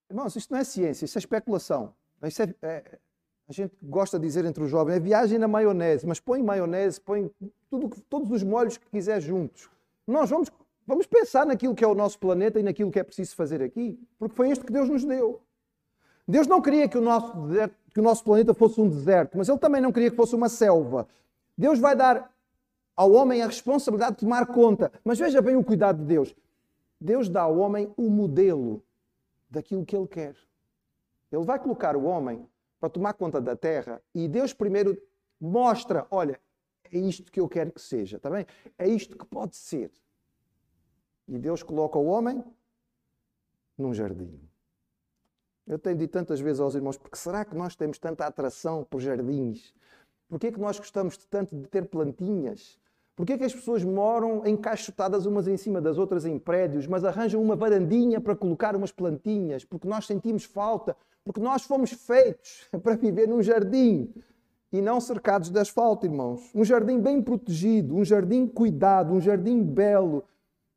Irmãos, 0.09 0.37
isto 0.37 0.53
não 0.53 0.61
é 0.61 0.65
ciência, 0.65 1.05
isso 1.05 1.19
é 1.19 1.21
especulação. 1.21 1.93
É, 2.23 2.29
é, 2.67 2.99
a 3.49 3.53
gente 3.53 3.75
gosta 3.83 4.21
de 4.21 4.27
dizer 4.27 4.45
entre 4.45 4.63
os 4.63 4.71
jovens, 4.71 4.97
é 4.97 5.01
viagem 5.01 5.37
na 5.37 5.49
maionese, 5.49 6.07
mas 6.07 6.21
põe 6.21 6.43
maionese, 6.43 7.01
põe 7.01 7.29
tudo, 7.69 7.91
todos 8.09 8.31
os 8.31 8.45
molhos 8.45 8.77
que 8.77 8.89
quiser 8.89 9.21
juntos. 9.21 9.69
Nós 10.07 10.31
vamos, 10.31 10.49
vamos 10.87 11.07
pensar 11.09 11.45
naquilo 11.45 11.75
que 11.75 11.83
é 11.83 11.89
o 11.89 11.95
nosso 11.95 12.21
planeta 12.21 12.61
e 12.61 12.63
naquilo 12.63 12.91
que 12.91 13.01
é 13.01 13.03
preciso 13.03 13.35
fazer 13.35 13.61
aqui, 13.61 13.99
porque 14.17 14.37
foi 14.37 14.51
isto 14.51 14.65
que 14.65 14.73
Deus 14.73 14.89
nos 14.89 15.05
deu. 15.05 15.43
Deus 16.27 16.47
não 16.47 16.63
queria 16.63 16.89
que 16.89 16.97
o 16.97 17.01
nosso, 17.01 17.37
deserto, 17.49 17.75
que 17.93 18.01
o 18.01 18.03
nosso 18.03 18.25
planeta 18.25 18.55
fosse 18.55 18.81
um 18.81 18.89
deserto, 18.89 19.37
mas 19.37 19.49
Ele 19.49 19.59
também 19.59 19.81
não 19.81 19.93
queria 19.93 20.11
que 20.11 20.17
fosse 20.17 20.35
uma 20.35 20.49
selva. 20.49 21.07
Deus 21.57 21.79
vai 21.79 21.95
dar 21.95 22.33
ao 22.97 23.13
homem 23.13 23.43
a 23.43 23.47
responsabilidade 23.47 24.17
de 24.17 24.21
tomar 24.21 24.47
conta. 24.47 24.93
Mas 25.05 25.19
veja 25.19 25.41
bem 25.41 25.57
o 25.57 25.65
cuidado 25.65 25.99
de 25.99 26.05
Deus. 26.05 26.35
Deus 27.01 27.29
dá 27.29 27.43
ao 27.43 27.57
homem 27.57 27.93
o 27.97 28.11
modelo 28.11 28.83
daquilo 29.49 29.87
que 29.87 29.97
Ele 29.97 30.07
quer. 30.07 30.37
Ele 31.33 31.45
vai 31.45 31.59
colocar 31.59 31.97
o 31.97 32.05
homem 32.05 32.47
para 32.79 32.91
tomar 32.91 33.15
conta 33.15 33.41
da 33.41 33.57
terra 33.57 34.03
e 34.15 34.29
Deus 34.29 34.53
primeiro 34.53 35.01
mostra: 35.41 36.07
olha, 36.11 36.41
é 36.93 36.99
isto 36.99 37.31
que 37.31 37.41
eu 37.41 37.49
quero 37.49 37.73
que 37.73 37.81
seja, 37.81 38.17
está 38.17 38.29
bem? 38.29 38.47
É 38.77 38.89
isto 38.89 39.17
que 39.17 39.25
pode 39.25 39.57
ser. 39.57 39.91
E 41.29 41.39
Deus 41.39 41.63
coloca 41.63 41.99
o 41.99 42.07
homem 42.07 42.45
num 43.79 43.95
jardim. 43.95 44.50
Eu 45.71 45.79
tenho 45.79 45.97
dito 45.97 46.11
tantas 46.11 46.41
vezes 46.41 46.59
aos 46.59 46.75
irmãos, 46.75 46.99
porque 46.99 47.17
será 47.17 47.45
que 47.45 47.55
nós 47.55 47.77
temos 47.77 47.97
tanta 47.97 48.27
atração 48.27 48.85
por 48.91 49.01
jardins? 49.01 49.73
Porquê 50.29 50.49
é 50.49 50.53
que 50.53 50.59
nós 50.59 50.77
gostamos 50.77 51.17
tanto 51.17 51.57
de 51.57 51.69
ter 51.69 51.85
plantinhas? 51.85 52.77
Porquê 53.15 53.35
é 53.35 53.39
que 53.39 53.45
as 53.45 53.55
pessoas 53.55 53.85
moram 53.85 54.45
encaixotadas 54.45 55.27
umas 55.27 55.47
em 55.47 55.57
cima 55.57 55.81
das 55.81 55.97
outras 55.97 56.25
em 56.27 56.41
prédios, 56.41 56.89
mas 56.89 57.05
arranjam 57.05 57.41
uma 57.41 57.55
varandinha 57.55 58.21
para 58.21 58.35
colocar 58.35 58.75
umas 58.75 58.91
plantinhas? 58.91 59.65
Porque 59.65 59.87
nós 59.87 60.07
sentimos 60.07 60.43
falta 60.43 60.97
porque 61.25 61.39
nós 61.39 61.63
fomos 61.63 61.93
feitos 61.93 62.67
para 62.83 62.97
viver 62.97 63.29
num 63.29 63.41
jardim 63.41 64.13
e 64.73 64.81
não 64.81 65.01
cercados 65.01 65.51
de 65.51 65.59
asfalto, 65.61 66.05
irmãos. 66.05 66.51
Um 66.53 66.65
jardim 66.65 66.99
bem 66.99 67.23
protegido, 67.23 67.97
um 67.97 68.05
jardim 68.05 68.45
cuidado, 68.45 69.13
um 69.13 69.21
jardim 69.21 69.63
belo. 69.63 70.25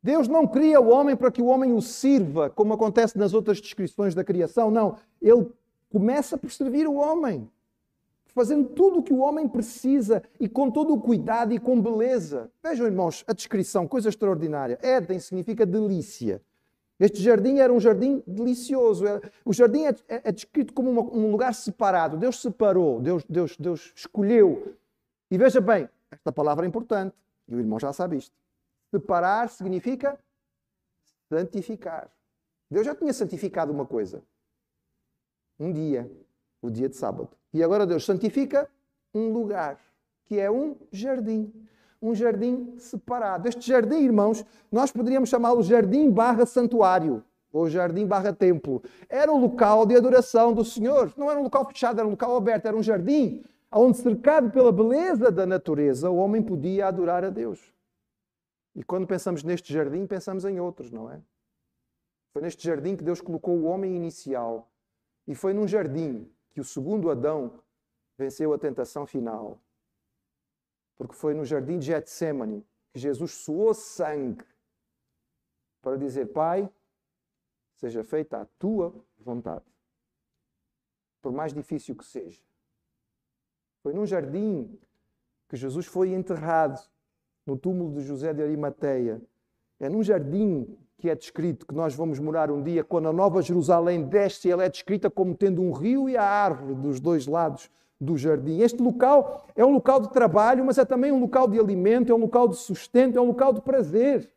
Deus 0.04 0.28
não 0.28 0.46
cria 0.46 0.78
o 0.78 0.90
homem 0.90 1.16
para 1.16 1.30
que 1.30 1.40
o 1.40 1.46
homem 1.46 1.72
o 1.72 1.80
sirva, 1.80 2.50
como 2.50 2.74
acontece 2.74 3.16
nas 3.16 3.32
outras 3.32 3.58
descrições 3.58 4.14
da 4.14 4.22
criação. 4.22 4.70
Não. 4.70 4.98
Ele 5.20 5.50
começa 5.90 6.36
por 6.36 6.50
servir 6.50 6.86
o 6.86 6.96
homem, 6.96 7.50
fazendo 8.34 8.68
tudo 8.68 8.98
o 8.98 9.02
que 9.02 9.14
o 9.14 9.20
homem 9.20 9.48
precisa 9.48 10.22
e 10.38 10.46
com 10.46 10.70
todo 10.70 10.92
o 10.92 11.00
cuidado 11.00 11.54
e 11.54 11.58
com 11.58 11.80
beleza. 11.80 12.50
Vejam, 12.62 12.84
irmãos, 12.84 13.24
a 13.26 13.32
descrição, 13.32 13.88
coisa 13.88 14.10
extraordinária. 14.10 14.78
Éden 14.82 15.18
significa 15.18 15.64
delícia. 15.64 16.42
Este 17.00 17.22
jardim 17.22 17.56
era 17.56 17.72
um 17.72 17.80
jardim 17.80 18.22
delicioso. 18.26 19.06
O 19.42 19.54
jardim 19.54 19.86
é, 19.86 19.94
é, 20.06 20.20
é 20.24 20.32
descrito 20.32 20.74
como 20.74 20.90
uma, 20.90 21.00
um 21.00 21.30
lugar 21.30 21.54
separado. 21.54 22.18
Deus 22.18 22.42
separou, 22.42 23.00
Deus, 23.00 23.24
Deus, 23.26 23.56
Deus 23.56 23.90
escolheu. 23.96 24.74
E 25.30 25.38
veja 25.38 25.62
bem, 25.62 25.88
esta 26.10 26.30
palavra 26.30 26.66
é 26.66 26.68
importante, 26.68 27.16
e 27.48 27.54
o 27.54 27.58
irmão 27.58 27.80
já 27.80 27.90
sabe 27.90 28.18
isto. 28.18 28.43
Separar 28.94 29.48
significa 29.48 30.16
santificar. 31.28 32.08
Deus 32.70 32.86
já 32.86 32.94
tinha 32.94 33.12
santificado 33.12 33.72
uma 33.72 33.84
coisa. 33.84 34.22
Um 35.58 35.72
dia, 35.72 36.08
o 36.62 36.70
dia 36.70 36.88
de 36.88 36.94
sábado. 36.94 37.30
E 37.52 37.60
agora 37.60 37.88
Deus 37.88 38.04
santifica 38.04 38.70
um 39.12 39.32
lugar, 39.32 39.80
que 40.26 40.38
é 40.38 40.48
um 40.48 40.76
jardim 40.92 41.52
um 42.00 42.14
jardim 42.14 42.74
separado. 42.78 43.48
Este 43.48 43.66
jardim, 43.66 44.04
irmãos, 44.04 44.44
nós 44.70 44.92
poderíamos 44.92 45.28
chamá-lo 45.28 45.62
jardim 45.62 46.08
barra 46.08 46.46
santuário, 46.46 47.24
ou 47.50 47.68
jardim 47.68 48.06
barra 48.06 48.32
templo. 48.32 48.80
Era 49.08 49.32
um 49.32 49.40
local 49.40 49.86
de 49.86 49.96
adoração 49.96 50.52
do 50.52 50.64
Senhor. 50.64 51.12
Não 51.16 51.28
era 51.28 51.40
um 51.40 51.44
local 51.44 51.66
fechado, 51.66 51.98
era 51.98 52.06
um 52.06 52.12
local 52.12 52.36
aberto, 52.36 52.66
era 52.66 52.76
um 52.76 52.82
jardim 52.82 53.42
onde, 53.72 53.96
cercado 53.96 54.50
pela 54.50 54.70
beleza 54.70 55.32
da 55.32 55.44
natureza, 55.44 56.08
o 56.10 56.16
homem 56.16 56.40
podia 56.40 56.86
adorar 56.86 57.24
a 57.24 57.30
Deus. 57.30 57.73
E 58.74 58.82
quando 58.82 59.06
pensamos 59.06 59.42
neste 59.42 59.72
jardim, 59.72 60.06
pensamos 60.06 60.44
em 60.44 60.58
outros, 60.58 60.90
não 60.90 61.10
é? 61.10 61.22
Foi 62.32 62.42
neste 62.42 62.66
jardim 62.66 62.96
que 62.96 63.04
Deus 63.04 63.20
colocou 63.20 63.56
o 63.56 63.64
homem 63.64 63.94
inicial. 63.94 64.70
E 65.26 65.34
foi 65.34 65.52
num 65.52 65.68
jardim 65.68 66.30
que 66.50 66.60
o 66.60 66.64
segundo 66.64 67.10
Adão 67.10 67.62
venceu 68.16 68.52
a 68.52 68.58
tentação 68.58 69.06
final 69.06 69.60
porque 70.96 71.14
foi 71.14 71.34
no 71.34 71.44
jardim 71.44 71.78
de 71.78 71.86
Getsemane 71.86 72.64
que 72.92 72.98
Jesus 72.98 73.32
suou 73.32 73.74
sangue 73.74 74.44
para 75.82 75.96
dizer: 75.96 76.26
Pai, 76.26 76.70
seja 77.76 78.04
feita 78.04 78.40
a 78.40 78.44
tua 78.58 78.94
vontade, 79.18 79.64
por 81.20 81.32
mais 81.32 81.52
difícil 81.52 81.96
que 81.96 82.04
seja. 82.04 82.42
Foi 83.82 83.92
num 83.92 84.06
jardim 84.06 84.78
que 85.48 85.56
Jesus 85.56 85.86
foi 85.86 86.12
enterrado, 86.12 86.80
no 87.46 87.56
túmulo 87.56 87.92
de 87.92 88.00
José 88.00 88.32
de 88.32 88.42
Arimateia. 88.42 89.20
É 89.78 89.88
num 89.88 90.02
jardim 90.02 90.66
que 90.98 91.10
é 91.10 91.14
descrito 91.14 91.66
que 91.66 91.74
nós 91.74 91.94
vamos 91.94 92.18
morar 92.18 92.50
um 92.50 92.62
dia, 92.62 92.82
quando 92.82 93.08
a 93.08 93.12
Nova 93.12 93.42
Jerusalém 93.42 94.04
desce, 94.04 94.50
ela 94.50 94.64
é 94.64 94.68
descrita 94.68 95.10
como 95.10 95.34
tendo 95.34 95.60
um 95.60 95.72
rio 95.72 96.08
e 96.08 96.16
a 96.16 96.24
árvore 96.24 96.74
dos 96.74 97.00
dois 97.00 97.26
lados 97.26 97.70
do 98.00 98.16
jardim. 98.16 98.60
Este 98.60 98.82
local 98.82 99.46
é 99.54 99.64
um 99.64 99.72
local 99.72 100.00
de 100.00 100.10
trabalho, 100.10 100.64
mas 100.64 100.78
é 100.78 100.84
também 100.84 101.12
um 101.12 101.20
local 101.20 101.48
de 101.48 101.58
alimento, 101.58 102.10
é 102.10 102.14
um 102.14 102.20
local 102.20 102.48
de 102.48 102.56
sustento, 102.56 103.18
é 103.18 103.20
um 103.20 103.26
local 103.26 103.52
de 103.52 103.60
prazer. 103.60 104.30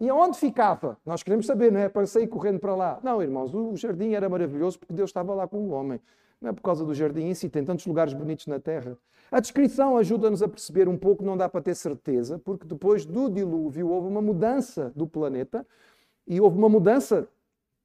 E 0.00 0.08
aonde 0.08 0.36
ficava? 0.36 0.98
Nós 1.06 1.22
queremos 1.22 1.46
saber, 1.46 1.70
não 1.70 1.80
é? 1.80 1.88
Para 1.88 2.04
sair 2.06 2.26
correndo 2.26 2.58
para 2.58 2.74
lá. 2.74 2.98
Não, 3.02 3.22
irmãos, 3.22 3.54
o 3.54 3.76
jardim 3.76 4.12
era 4.14 4.28
maravilhoso 4.28 4.78
porque 4.78 4.92
Deus 4.92 5.10
estava 5.10 5.32
lá 5.32 5.46
com 5.46 5.58
o 5.58 5.70
homem. 5.70 6.00
Não 6.42 6.50
é 6.50 6.52
por 6.52 6.60
causa 6.60 6.84
do 6.84 6.92
jardim 6.92 7.26
em 7.26 7.34
si, 7.34 7.48
tem 7.48 7.64
tantos 7.64 7.86
lugares 7.86 8.12
bonitos 8.12 8.46
na 8.46 8.58
terra. 8.58 8.98
A 9.30 9.40
descrição 9.40 9.96
ajuda-nos 9.96 10.42
a 10.42 10.48
perceber 10.48 10.88
um 10.88 10.98
pouco, 10.98 11.24
não 11.24 11.36
dá 11.36 11.48
para 11.48 11.62
ter 11.62 11.74
certeza, 11.74 12.38
porque 12.38 12.66
depois 12.66 13.06
do 13.06 13.30
dilúvio 13.30 13.88
houve 13.88 14.08
uma 14.08 14.20
mudança 14.20 14.92
do 14.94 15.06
planeta 15.06 15.64
e 16.26 16.40
houve 16.40 16.58
uma 16.58 16.68
mudança 16.68 17.28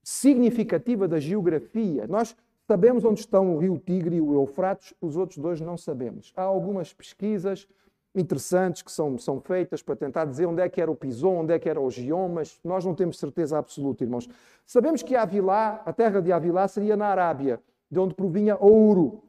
significativa 0.04 1.08
da 1.08 1.20
geografia. 1.20 2.08
Nós 2.08 2.36
Sabemos 2.70 3.06
onde 3.06 3.22
estão 3.22 3.56
o 3.56 3.58
rio 3.58 3.78
Tigre 3.78 4.18
e 4.18 4.22
o 4.22 4.34
Eufrates, 4.34 4.94
os 5.00 5.16
outros 5.16 5.38
dois 5.38 5.62
não 5.62 5.78
sabemos. 5.78 6.34
Há 6.36 6.42
algumas 6.42 6.94
pesquisas 6.94 7.66
interessantes 8.14 8.82
que 8.82 8.92
são, 8.92 9.18
são 9.18 9.40
feitas 9.40 9.82
para 9.82 9.96
tentar 9.96 10.26
dizer 10.26 10.48
onde 10.48 10.62
é 10.62 10.68
que 10.68 10.82
era 10.82 10.92
o 10.92 10.96
Pison, 10.96 11.38
onde 11.38 11.54
é 11.54 11.60
que 11.60 11.70
era 11.70 11.80
o 11.80 11.90
Gion, 11.90 12.28
mas 12.28 12.60
nós 12.66 12.84
não 12.84 12.94
temos 12.94 13.18
certeza 13.18 13.58
absoluta, 13.58 14.04
irmãos. 14.04 14.28
Sabemos 14.66 15.02
que 15.02 15.16
Avilá, 15.16 15.82
a 15.86 15.94
terra 15.94 16.22
de 16.22 16.30
Avilá 16.34 16.68
seria 16.68 16.98
na 16.98 17.08
Arábia, 17.08 17.62
de 17.90 18.00
onde 18.00 18.14
provinha 18.14 18.58
ouro. 18.60 19.24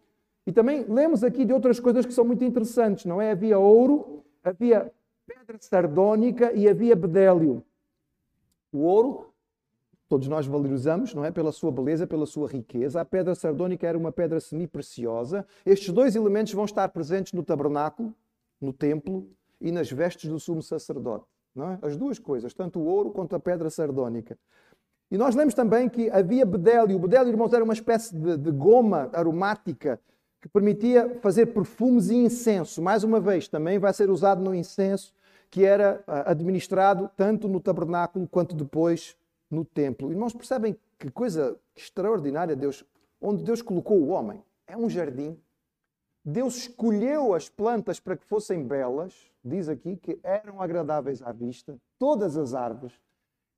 E 0.46 0.52
também 0.52 0.84
lemos 0.88 1.22
aqui 1.22 1.44
de 1.44 1.52
outras 1.52 1.78
coisas 1.78 2.06
que 2.06 2.12
são 2.12 2.24
muito 2.24 2.44
interessantes, 2.44 3.04
não 3.04 3.20
é? 3.20 3.32
Havia 3.32 3.58
ouro, 3.58 4.24
havia 4.42 4.90
pedra 5.26 5.58
sardónica 5.60 6.52
e 6.52 6.68
havia 6.68 6.96
bedélio. 6.96 7.62
O 8.72 8.78
ouro, 8.78 9.26
todos 10.08 10.26
nós 10.26 10.46
valorizamos, 10.46 11.14
não 11.14 11.24
é? 11.24 11.30
Pela 11.30 11.52
sua 11.52 11.70
beleza, 11.70 12.06
pela 12.06 12.26
sua 12.26 12.48
riqueza. 12.48 13.00
A 13.00 13.04
pedra 13.04 13.34
sardónica 13.34 13.86
era 13.86 13.98
uma 13.98 14.10
pedra 14.10 14.40
semi-preciosa. 14.40 15.46
Estes 15.66 15.92
dois 15.92 16.16
elementos 16.16 16.52
vão 16.54 16.64
estar 16.64 16.88
presentes 16.88 17.32
no 17.32 17.42
tabernáculo, 17.42 18.14
no 18.60 18.72
templo 18.72 19.28
e 19.60 19.70
nas 19.70 19.90
vestes 19.90 20.30
do 20.30 20.40
sumo 20.40 20.62
sacerdote. 20.62 21.26
É? 21.56 21.86
As 21.86 21.96
duas 21.96 22.18
coisas, 22.18 22.54
tanto 22.54 22.78
o 22.78 22.84
ouro 22.86 23.10
quanto 23.10 23.34
a 23.34 23.40
pedra 23.40 23.68
sardónica. 23.68 24.38
E 25.10 25.16
nós 25.16 25.34
lemos 25.34 25.54
também 25.54 25.88
que 25.88 26.10
havia 26.10 26.44
bedélio. 26.44 26.96
O 26.96 27.00
bedélio, 27.00 27.30
irmãos, 27.30 27.52
era 27.52 27.64
uma 27.64 27.72
espécie 27.72 28.14
de, 28.14 28.36
de 28.36 28.50
goma 28.50 29.08
aromática 29.12 29.98
que 30.40 30.48
permitia 30.48 31.18
fazer 31.20 31.46
perfumes 31.46 32.10
e 32.10 32.14
incenso. 32.14 32.80
Mais 32.82 33.02
uma 33.02 33.18
vez, 33.18 33.48
também 33.48 33.78
vai 33.78 33.92
ser 33.92 34.10
usado 34.10 34.42
no 34.42 34.54
incenso 34.54 35.12
que 35.50 35.64
era 35.64 36.02
ah, 36.06 36.30
administrado 36.30 37.10
tanto 37.16 37.48
no 37.48 37.60
tabernáculo 37.60 38.28
quanto 38.28 38.54
depois 38.54 39.16
no 39.50 39.64
templo. 39.64 40.10
Irmãos, 40.10 40.34
percebem 40.34 40.76
que 40.98 41.10
coisa 41.10 41.58
extraordinária 41.74 42.54
Deus, 42.54 42.84
onde 43.20 43.42
Deus 43.42 43.62
colocou 43.62 43.98
o 43.98 44.08
homem? 44.08 44.42
É 44.66 44.76
um 44.76 44.90
jardim. 44.90 45.38
Deus 46.24 46.56
escolheu 46.58 47.32
as 47.32 47.48
plantas 47.48 47.98
para 47.98 48.16
que 48.16 48.24
fossem 48.26 48.62
belas, 48.62 49.14
diz 49.42 49.68
aqui 49.68 49.96
que 49.96 50.18
eram 50.22 50.60
agradáveis 50.60 51.22
à 51.22 51.32
vista, 51.32 51.78
todas 51.98 52.36
as 52.36 52.52
árvores. 52.52 52.92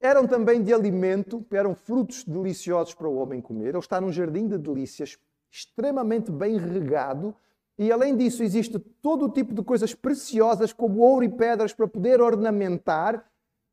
Eram 0.00 0.26
também 0.26 0.62
de 0.62 0.72
alimento, 0.72 1.44
eram 1.50 1.74
frutos 1.74 2.24
deliciosos 2.24 2.94
para 2.94 3.08
o 3.08 3.16
homem 3.16 3.40
comer. 3.40 3.68
Ele 3.68 3.78
está 3.78 4.00
num 4.00 4.10
jardim 4.10 4.48
de 4.48 4.56
delícias, 4.56 5.18
extremamente 5.50 6.30
bem 6.30 6.56
regado, 6.56 7.34
e 7.80 7.90
além 7.90 8.14
disso, 8.14 8.42
existe 8.42 8.78
todo 8.78 9.24
o 9.24 9.28
tipo 9.30 9.54
de 9.54 9.62
coisas 9.62 9.94
preciosas, 9.94 10.70
como 10.70 11.00
ouro 11.00 11.24
e 11.24 11.30
pedras, 11.30 11.72
para 11.72 11.88
poder 11.88 12.20
ornamentar. 12.20 13.24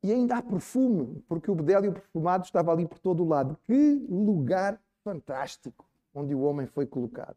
E 0.02 0.10
ainda 0.10 0.38
há 0.38 0.42
perfume, 0.42 1.22
porque 1.28 1.50
o 1.50 1.54
bedélio 1.54 1.92
perfumado 1.92 2.46
estava 2.46 2.72
ali 2.72 2.86
por 2.86 2.98
todo 2.98 3.22
o 3.22 3.28
lado. 3.28 3.58
Que 3.66 4.06
lugar 4.08 4.80
fantástico 5.04 5.84
onde 6.14 6.34
o 6.34 6.40
homem 6.40 6.66
foi 6.66 6.86
colocado. 6.86 7.36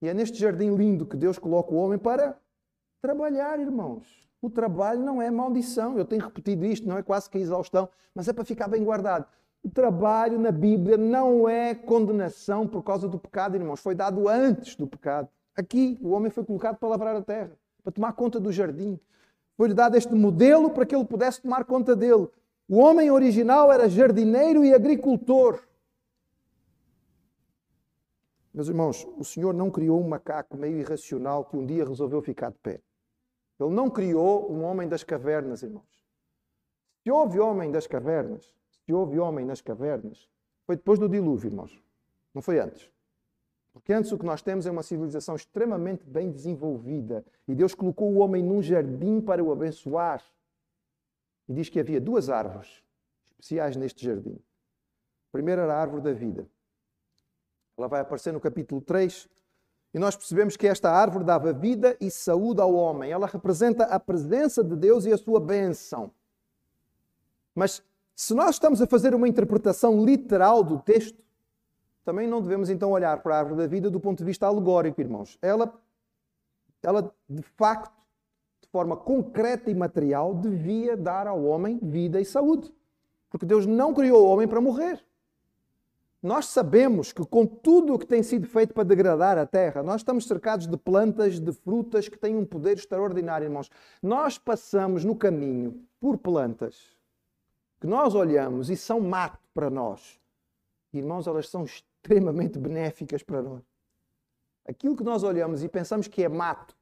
E 0.00 0.08
é 0.08 0.14
neste 0.14 0.38
jardim 0.38 0.72
lindo 0.76 1.04
que 1.04 1.16
Deus 1.16 1.36
coloca 1.36 1.74
o 1.74 1.78
homem 1.78 1.98
para 1.98 2.40
trabalhar, 3.00 3.58
irmãos. 3.58 4.06
O 4.42 4.50
trabalho 4.50 5.00
não 5.00 5.22
é 5.22 5.30
maldição. 5.30 5.96
Eu 5.96 6.04
tenho 6.04 6.20
repetido 6.20 6.66
isto, 6.66 6.86
não 6.86 6.98
é 6.98 7.02
quase 7.02 7.30
que 7.30 7.38
exaustão, 7.38 7.88
mas 8.12 8.26
é 8.26 8.32
para 8.32 8.44
ficar 8.44 8.66
bem 8.66 8.82
guardado. 8.82 9.24
O 9.62 9.70
trabalho 9.70 10.36
na 10.36 10.50
Bíblia 10.50 10.96
não 10.96 11.48
é 11.48 11.72
condenação 11.72 12.66
por 12.66 12.82
causa 12.82 13.06
do 13.08 13.20
pecado, 13.20 13.54
irmãos. 13.54 13.80
Foi 13.80 13.94
dado 13.94 14.28
antes 14.28 14.74
do 14.74 14.84
pecado. 14.84 15.28
Aqui, 15.54 15.96
o 16.02 16.10
homem 16.10 16.28
foi 16.28 16.44
colocado 16.44 16.76
para 16.76 16.88
lavrar 16.88 17.14
a 17.14 17.22
terra, 17.22 17.52
para 17.84 17.92
tomar 17.92 18.14
conta 18.14 18.40
do 18.40 18.50
jardim. 18.50 18.98
Foi-lhe 19.56 19.74
dado 19.74 19.96
este 19.96 20.12
modelo 20.12 20.70
para 20.70 20.84
que 20.84 20.96
ele 20.96 21.04
pudesse 21.04 21.40
tomar 21.40 21.64
conta 21.64 21.94
dele. 21.94 22.28
O 22.68 22.78
homem 22.78 23.12
original 23.12 23.70
era 23.70 23.88
jardineiro 23.88 24.64
e 24.64 24.74
agricultor. 24.74 25.62
Meus 28.52 28.66
irmãos, 28.66 29.06
o 29.16 29.24
Senhor 29.24 29.54
não 29.54 29.70
criou 29.70 30.00
um 30.00 30.08
macaco 30.08 30.56
meio 30.56 30.78
irracional 30.78 31.44
que 31.44 31.56
um 31.56 31.64
dia 31.64 31.84
resolveu 31.84 32.20
ficar 32.20 32.50
de 32.50 32.58
pé. 32.58 32.80
Ele 33.62 33.74
não 33.74 33.90
criou 33.90 34.50
um 34.50 34.62
homem 34.62 34.88
das 34.88 35.04
cavernas, 35.04 35.62
irmãos. 35.62 36.04
Se 37.02 37.10
houve 37.10 37.40
homem 37.40 37.70
das 37.70 37.86
cavernas, 37.86 38.54
se 38.84 38.92
houve 38.92 39.18
homem 39.18 39.44
nas 39.44 39.60
cavernas, 39.60 40.28
foi 40.64 40.76
depois 40.76 40.98
do 40.98 41.08
dilúvio, 41.08 41.48
irmãos. 41.48 41.82
Não 42.34 42.40
foi 42.40 42.58
antes. 42.58 42.90
Porque 43.72 43.92
antes 43.92 44.12
o 44.12 44.18
que 44.18 44.26
nós 44.26 44.42
temos 44.42 44.66
é 44.66 44.70
uma 44.70 44.82
civilização 44.82 45.34
extremamente 45.34 46.04
bem 46.06 46.30
desenvolvida. 46.30 47.24
E 47.48 47.54
Deus 47.54 47.74
colocou 47.74 48.12
o 48.12 48.18
homem 48.18 48.42
num 48.42 48.62
jardim 48.62 49.20
para 49.20 49.42
o 49.42 49.50
abençoar. 49.50 50.22
E 51.48 51.54
diz 51.54 51.68
que 51.68 51.80
havia 51.80 52.00
duas 52.00 52.28
árvores 52.28 52.82
especiais 53.24 53.76
neste 53.76 54.04
jardim. 54.04 54.34
A 54.34 55.32
primeira 55.32 55.62
era 55.62 55.74
a 55.74 55.80
árvore 55.80 56.02
da 56.02 56.12
vida. 56.12 56.46
Ela 57.76 57.88
vai 57.88 58.00
aparecer 58.00 58.32
no 58.32 58.40
capítulo 58.40 58.80
3. 58.80 59.28
E 59.94 59.98
nós 59.98 60.16
percebemos 60.16 60.56
que 60.56 60.66
esta 60.66 60.90
árvore 60.90 61.24
dava 61.24 61.52
vida 61.52 61.96
e 62.00 62.10
saúde 62.10 62.60
ao 62.60 62.74
homem. 62.74 63.10
Ela 63.10 63.26
representa 63.26 63.84
a 63.84 64.00
presença 64.00 64.64
de 64.64 64.74
Deus 64.74 65.04
e 65.04 65.12
a 65.12 65.18
sua 65.18 65.38
bênção. 65.38 66.10
Mas 67.54 67.82
se 68.14 68.32
nós 68.34 68.54
estamos 68.54 68.80
a 68.80 68.86
fazer 68.86 69.14
uma 69.14 69.28
interpretação 69.28 70.02
literal 70.02 70.62
do 70.62 70.78
texto, 70.78 71.22
também 72.04 72.26
não 72.26 72.40
devemos 72.40 72.70
então 72.70 72.90
olhar 72.90 73.22
para 73.22 73.36
a 73.36 73.38
árvore 73.38 73.58
da 73.58 73.66
vida 73.66 73.90
do 73.90 74.00
ponto 74.00 74.18
de 74.18 74.24
vista 74.24 74.46
alegórico, 74.46 75.00
irmãos. 75.00 75.38
Ela, 75.42 75.72
ela 76.82 77.14
de 77.28 77.42
facto, 77.42 77.94
de 78.60 78.68
forma 78.68 78.96
concreta 78.96 79.70
e 79.70 79.74
material, 79.74 80.34
devia 80.34 80.96
dar 80.96 81.26
ao 81.26 81.44
homem 81.44 81.78
vida 81.82 82.20
e 82.20 82.24
saúde. 82.24 82.72
Porque 83.30 83.46
Deus 83.46 83.66
não 83.66 83.92
criou 83.92 84.24
o 84.24 84.28
homem 84.28 84.48
para 84.48 84.60
morrer. 84.60 85.04
Nós 86.22 86.46
sabemos 86.46 87.12
que 87.12 87.24
com 87.26 87.44
tudo 87.44 87.94
o 87.94 87.98
que 87.98 88.06
tem 88.06 88.22
sido 88.22 88.46
feito 88.46 88.72
para 88.72 88.84
degradar 88.84 89.36
a 89.36 89.44
terra, 89.44 89.82
nós 89.82 90.02
estamos 90.02 90.24
cercados 90.26 90.68
de 90.68 90.76
plantas, 90.76 91.40
de 91.40 91.52
frutas 91.52 92.08
que 92.08 92.16
têm 92.16 92.36
um 92.36 92.44
poder 92.44 92.78
extraordinário, 92.78 93.46
irmãos. 93.46 93.68
Nós 94.00 94.38
passamos 94.38 95.04
no 95.04 95.16
caminho 95.16 95.84
por 95.98 96.16
plantas 96.16 96.96
que 97.80 97.88
nós 97.88 98.14
olhamos 98.14 98.70
e 98.70 98.76
são 98.76 99.00
mato 99.00 99.40
para 99.52 99.68
nós. 99.68 100.20
Irmãos, 100.92 101.26
elas 101.26 101.48
são 101.48 101.64
extremamente 101.64 102.56
benéficas 102.56 103.24
para 103.24 103.42
nós. 103.42 103.62
Aquilo 104.64 104.94
que 104.94 105.02
nós 105.02 105.24
olhamos 105.24 105.64
e 105.64 105.68
pensamos 105.68 106.06
que 106.06 106.22
é 106.22 106.28
mato, 106.28 106.76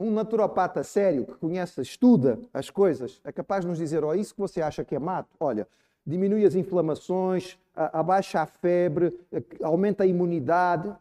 um 0.00 0.10
naturopata 0.10 0.82
sério 0.82 1.24
que 1.24 1.34
conhece, 1.34 1.80
estuda 1.80 2.40
as 2.52 2.68
coisas, 2.68 3.20
é 3.22 3.30
capaz 3.30 3.62
de 3.62 3.68
nos 3.68 3.78
dizer: 3.78 4.02
oh, 4.02 4.12
isso 4.12 4.34
que 4.34 4.40
você 4.40 4.60
acha 4.60 4.84
que 4.84 4.96
é 4.96 4.98
mato, 4.98 5.30
olha, 5.38 5.68
diminui 6.04 6.44
as 6.44 6.56
inflamações, 6.56 7.56
abaixa 7.74 8.40
a 8.40 8.46
febre, 8.46 9.18
aumenta 9.62 10.04
a 10.04 10.06
imunidade. 10.06 10.94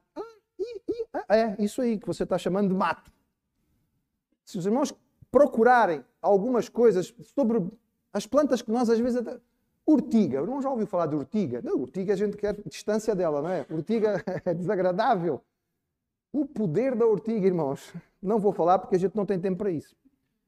Ah, 1.13 1.37
é 1.37 1.55
isso 1.59 1.81
aí 1.81 1.97
que 1.97 2.07
você 2.07 2.23
está 2.23 2.37
chamando 2.37 2.69
de 2.69 2.75
mato. 2.75 3.11
Se 4.45 4.57
os 4.57 4.65
irmãos 4.65 4.93
procurarem 5.31 6.03
algumas 6.21 6.69
coisas 6.69 7.13
sobre 7.35 7.65
as 8.11 8.25
plantas 8.27 8.61
que 8.61 8.71
nós 8.71 8.89
às 8.89 8.99
vezes 8.99 9.21
Urtiga, 9.85 10.41
não 10.45 10.61
já 10.61 10.69
ouviu 10.69 10.87
falar 10.87 11.07
de 11.07 11.15
urtiga? 11.15 11.61
Não, 11.61 11.75
urtiga 11.75 12.13
a 12.13 12.15
gente 12.15 12.37
quer 12.37 12.55
distância 12.65 13.13
dela, 13.13 13.41
não 13.41 13.49
é? 13.49 13.65
Urtiga 13.69 14.23
é 14.45 14.53
desagradável. 14.53 15.41
O 16.31 16.45
poder 16.45 16.95
da 16.95 17.05
urtiga, 17.05 17.45
irmãos, 17.45 17.93
não 18.21 18.39
vou 18.39 18.53
falar 18.53 18.79
porque 18.79 18.95
a 18.95 18.99
gente 18.99 19.15
não 19.15 19.25
tem 19.25 19.39
tempo 19.39 19.57
para 19.57 19.71
isso. 19.71 19.93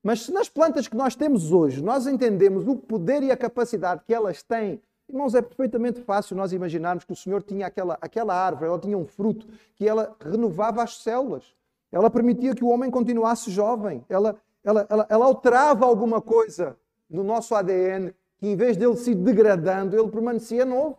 Mas 0.01 0.21
se 0.21 0.31
nas 0.31 0.47
plantas 0.47 0.87
que 0.87 0.95
nós 0.95 1.15
temos 1.15 1.51
hoje 1.51 1.83
nós 1.83 2.07
entendemos 2.07 2.65
o 2.65 2.77
poder 2.77 3.23
e 3.23 3.31
a 3.31 3.37
capacidade 3.37 4.03
que 4.05 4.13
elas 4.13 4.41
têm, 4.41 4.81
irmãos, 5.07 5.35
é 5.35 5.41
perfeitamente 5.41 6.01
fácil 6.01 6.35
nós 6.35 6.53
imaginarmos 6.53 7.03
que 7.03 7.13
o 7.13 7.15
Senhor 7.15 7.41
tinha 7.43 7.67
aquela, 7.67 7.97
aquela 8.01 8.33
árvore, 8.33 8.69
ela 8.69 8.79
tinha 8.79 8.97
um 8.97 9.05
fruto 9.05 9.47
que 9.75 9.87
ela 9.87 10.15
renovava 10.19 10.83
as 10.83 10.97
células. 10.97 11.55
Ela 11.91 12.09
permitia 12.09 12.53
que 12.53 12.63
o 12.63 12.69
homem 12.69 12.91
continuasse 12.91 13.49
jovem. 13.51 14.03
Ela, 14.09 14.35
ela, 14.63 14.85
ela, 14.89 15.07
ela 15.09 15.25
alterava 15.25 15.85
alguma 15.85 16.21
coisa 16.21 16.77
no 17.09 17.23
nosso 17.23 17.55
ADN 17.55 18.13
que 18.37 18.47
em 18.47 18.55
vez 18.55 18.75
dele 18.75 18.95
se 18.97 19.15
degradando, 19.15 19.97
ele 19.97 20.09
permanecia 20.09 20.65
novo. 20.65 20.97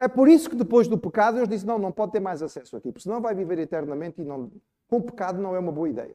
É 0.00 0.08
por 0.08 0.28
isso 0.28 0.50
que 0.50 0.56
depois 0.56 0.88
do 0.88 0.98
pecado 0.98 1.36
Deus 1.36 1.48
disse: 1.48 1.66
não, 1.66 1.78
não 1.78 1.92
pode 1.92 2.12
ter 2.12 2.20
mais 2.20 2.42
acesso 2.42 2.76
aqui, 2.76 2.90
porque 2.90 3.02
senão 3.02 3.20
vai 3.20 3.34
viver 3.34 3.58
eternamente 3.58 4.20
e 4.20 4.24
não, 4.24 4.50
com 4.88 5.00
pecado 5.00 5.40
não 5.40 5.54
é 5.54 5.58
uma 5.58 5.72
boa 5.72 5.88
ideia. 5.88 6.14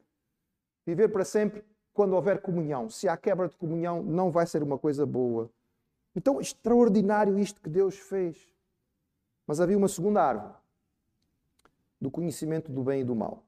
Viver 0.85 1.09
para 1.09 1.25
sempre 1.25 1.63
quando 1.93 2.13
houver 2.13 2.41
comunhão. 2.41 2.89
Se 2.89 3.07
há 3.07 3.17
quebra 3.17 3.47
de 3.47 3.55
comunhão, 3.55 4.01
não 4.01 4.31
vai 4.31 4.45
ser 4.45 4.63
uma 4.63 4.77
coisa 4.77 5.05
boa. 5.05 5.49
Então, 6.15 6.41
extraordinário 6.41 7.39
isto 7.39 7.61
que 7.61 7.69
Deus 7.69 7.97
fez. 7.97 8.37
Mas 9.47 9.59
havia 9.59 9.77
uma 9.77 9.87
segunda 9.87 10.23
árvore 10.23 10.53
do 11.99 12.09
conhecimento 12.09 12.71
do 12.71 12.83
bem 12.83 13.01
e 13.01 13.03
do 13.03 13.15
mal. 13.15 13.43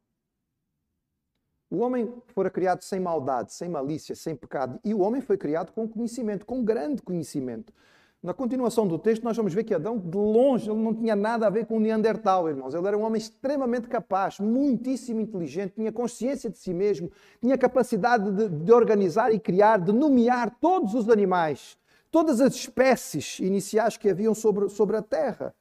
O 1.70 1.78
homem 1.78 2.14
fora 2.28 2.52
criado 2.52 2.84
sem 2.84 3.00
maldade, 3.00 3.52
sem 3.52 3.68
malícia, 3.68 4.16
sem 4.16 4.36
pecado. 4.36 4.80
E 4.84 4.94
o 4.94 5.00
homem 5.00 5.22
foi 5.22 5.38
criado 5.38 5.72
com 5.72 5.88
conhecimento, 5.88 6.46
com 6.46 6.64
grande 6.64 7.02
conhecimento. 7.02 7.74
Na 8.22 8.34
continuação 8.34 8.88
do 8.88 8.98
texto, 8.98 9.24
nós 9.24 9.36
vamos 9.36 9.54
ver 9.54 9.66
que 9.66 9.74
Adão, 9.74 9.98
de 9.98 10.16
longe, 10.16 10.70
ele 10.70 10.80
não 10.80 10.94
tinha 10.94 11.16
nada 11.16 11.48
a 11.48 11.50
ver 11.50 11.66
com 11.66 11.76
o 11.76 11.80
Neandertal, 11.80 12.48
irmãos. 12.48 12.74
Ele 12.74 12.88
era 12.88 12.98
um 12.98 13.02
homem 13.02 13.20
extremamente 13.20 13.88
capaz, 13.90 14.40
muitíssimo 14.40 15.20
inteligente, 15.20 15.74
tinha 15.74 15.92
consciência 15.92 16.50
de 16.50 16.58
si 16.58 16.74
mesmo, 16.74 17.12
tinha 17.42 17.58
capacidade 17.58 18.32
de, 18.32 18.48
de 18.48 18.72
organizar 18.72 19.34
e 19.34 19.40
criar, 19.40 19.80
de 19.80 19.92
nomear 19.92 20.56
todos 20.62 20.94
os 20.94 21.10
animais, 21.10 21.78
todas 22.14 22.40
as 22.40 22.54
espécies 22.54 23.40
iniciais 23.40 23.98
que 23.98 24.08
haviam 24.08 24.36
sobre, 24.36 24.70
sobre 24.70 24.96
a 24.96 25.02
terra. 25.02 25.56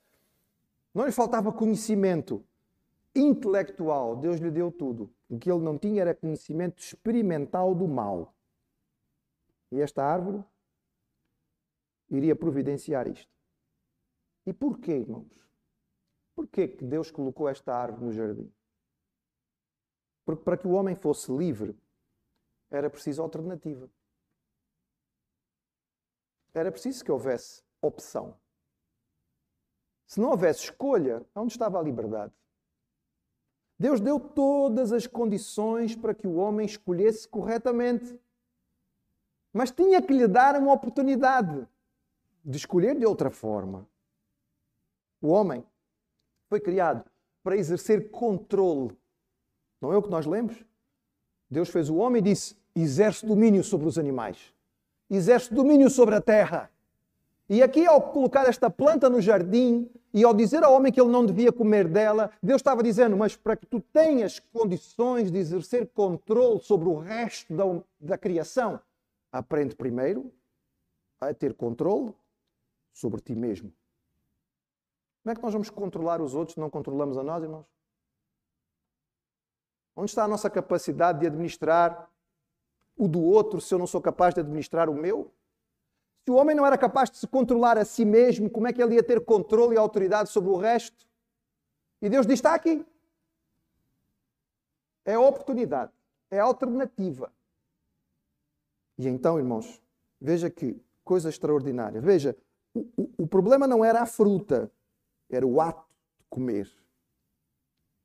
Não 0.93 1.07
lhe 1.07 1.11
faltava 1.11 1.51
conhecimento 1.51 2.45
intelectual, 3.15 4.15
Deus 4.17 4.39
lhe 4.39 4.51
deu 4.51 4.71
tudo. 4.71 5.11
O 5.31 5.39
que 5.39 5.51
ele 5.51 5.63
não 5.63 5.79
tinha 5.79 6.03
era 6.03 6.15
conhecimento 6.15 6.79
experimental 6.79 7.75
do 7.75 7.89
mal. 7.89 8.35
E 9.71 9.81
esta 9.81 10.05
árvore 10.05 10.45
iria 12.11 12.37
providenciar 12.37 13.09
isto. 13.09 13.33
E 14.45 14.53
porquê, 14.53 14.93
irmãos? 14.93 15.33
porquê 16.35 16.69
que 16.69 16.85
Deus 16.85 17.11
colocou 17.11 17.49
esta 17.49 17.75
árvore 17.75 18.05
no 18.05 18.13
jardim? 18.13 18.53
Porque 20.23 20.45
para 20.45 20.59
que 20.59 20.67
o 20.67 20.73
homem 20.73 20.95
fosse 20.97 21.33
livre, 21.33 21.75
era 22.71 22.91
preciso 22.91 23.23
alternativa. 23.23 23.89
Era 26.55 26.71
preciso 26.71 27.05
que 27.05 27.11
houvesse 27.11 27.63
opção. 27.81 28.37
Se 30.07 30.21
não 30.21 30.31
houvesse 30.31 30.65
escolha, 30.65 31.25
onde 31.35 31.53
estava 31.53 31.79
a 31.79 31.83
liberdade? 31.83 32.33
Deus 33.79 34.01
deu 34.01 34.21
todas 34.21 34.93
as 34.93 35.07
condições 35.07 35.97
para 35.97 36.15
que 36.15 36.27
o 36.27 36.37
homem 36.37 36.67
escolhesse 36.67 37.27
corretamente. 37.27 38.21
Mas 39.53 39.71
tinha 39.71 40.01
que 40.01 40.13
lhe 40.13 40.29
dar 40.29 40.57
uma 40.57 40.73
oportunidade 40.73 41.67
de 42.45 42.57
escolher 42.57 42.99
de 42.99 43.07
outra 43.07 43.31
forma. 43.31 43.89
O 45.21 45.29
homem 45.29 45.67
foi 46.49 46.61
criado 46.61 47.11
para 47.43 47.57
exercer 47.57 48.11
controle. 48.11 48.97
Não 49.81 49.93
é 49.93 49.97
o 49.97 50.03
que 50.03 50.11
nós 50.11 50.27
lemos? 50.27 50.65
Deus 51.51 51.69
fez 51.69 51.89
o 51.89 51.97
homem 51.97 52.21
e 52.21 52.25
disse: 52.25 52.57
exerce 52.75 53.27
domínio 53.27 53.65
sobre 53.65 53.87
os 53.87 53.99
animais, 53.99 54.55
exerce 55.17 55.53
domínio 55.53 55.91
sobre 55.91 56.15
a 56.15 56.21
terra. 56.21 56.71
E 57.49 57.63
aqui, 57.63 57.87
ao 57.87 58.01
colocar 58.01 58.49
esta 58.49 58.71
planta 58.71 59.11
no 59.11 59.21
jardim 59.21 59.91
e 60.15 60.25
ao 60.25 60.33
dizer 60.33 60.63
ao 60.65 60.73
homem 60.73 60.93
que 60.93 61.01
ele 61.01 61.11
não 61.11 61.27
devia 61.27 61.53
comer 61.53 61.87
dela, 61.87 62.31
Deus 62.43 62.61
estava 62.61 62.83
dizendo: 62.83 63.17
Mas 63.17 63.37
para 63.37 63.57
que 63.57 63.67
tu 63.67 63.81
tenhas 63.81 64.39
condições 64.39 65.31
de 65.31 65.39
exercer 65.39 65.89
controle 65.89 66.61
sobre 66.61 66.89
o 66.89 66.99
resto 66.99 67.55
da, 67.55 67.65
da 68.01 68.17
criação, 68.17 68.81
aprende 69.31 69.75
primeiro 69.75 70.33
a 71.21 71.35
ter 71.35 71.55
controle 71.55 72.15
sobre 72.93 73.21
ti 73.21 73.35
mesmo. 73.35 73.73
Como 75.23 75.33
é 75.33 75.35
que 75.37 75.43
nós 75.43 75.53
vamos 75.53 75.71
controlar 75.71 76.21
os 76.21 76.35
outros 76.35 76.55
se 76.55 76.61
não 76.61 76.69
controlamos 76.69 77.17
a 77.17 77.23
nós, 77.23 77.43
irmãos? 77.43 77.67
Onde 79.95 80.11
está 80.11 80.25
a 80.25 80.29
nossa 80.29 80.51
capacidade 80.51 81.21
de 81.21 81.27
administrar 81.27 82.11
o 82.97 83.09
do 83.09 83.23
outro 83.23 83.61
se 83.61 83.75
eu 83.75 83.79
não 83.79 83.87
sou 83.87 84.01
capaz 84.01 84.35
de 84.35 84.41
administrar 84.41 84.89
o 84.89 84.95
meu? 84.95 85.33
Se 86.25 86.31
o 86.31 86.35
homem 86.35 86.55
não 86.55 86.65
era 86.65 86.79
capaz 86.79 87.11
de 87.11 87.19
se 87.19 87.27
controlar 87.27 87.77
a 87.77 87.85
si 87.85 88.05
mesmo, 88.05 88.49
como 88.49 88.69
é 88.69 88.73
que 88.73 88.83
ele 88.83 88.95
ia 88.95 89.03
ter 89.03 89.25
controle 89.25 89.75
e 89.75 89.79
autoridade 89.79 90.29
sobre 90.29 90.51
o 90.51 90.57
resto? 90.57 91.07
E 92.01 92.09
Deus 92.09 92.27
diz: 92.27 92.35
está 92.35 92.55
aqui. 92.55 92.85
É 95.05 95.15
a 95.15 95.21
oportunidade, 95.21 95.93
é 96.31 96.39
a 96.39 96.45
alternativa. 96.45 97.33
E 98.97 99.09
então, 99.09 99.37
irmãos, 99.37 99.83
veja 100.21 100.49
que 100.49 100.81
coisa 101.03 101.29
extraordinária. 101.29 102.01
Veja, 102.01 102.37
o, 102.73 102.81
o, 102.97 103.11
o 103.19 103.27
problema 103.27 103.67
não 103.67 103.85
era 103.85 104.01
a 104.01 104.07
fruta, 104.07 104.71
era 105.29 105.45
o 105.45 105.61
ato 105.61 105.85
de 106.19 106.25
comer. 106.31 106.71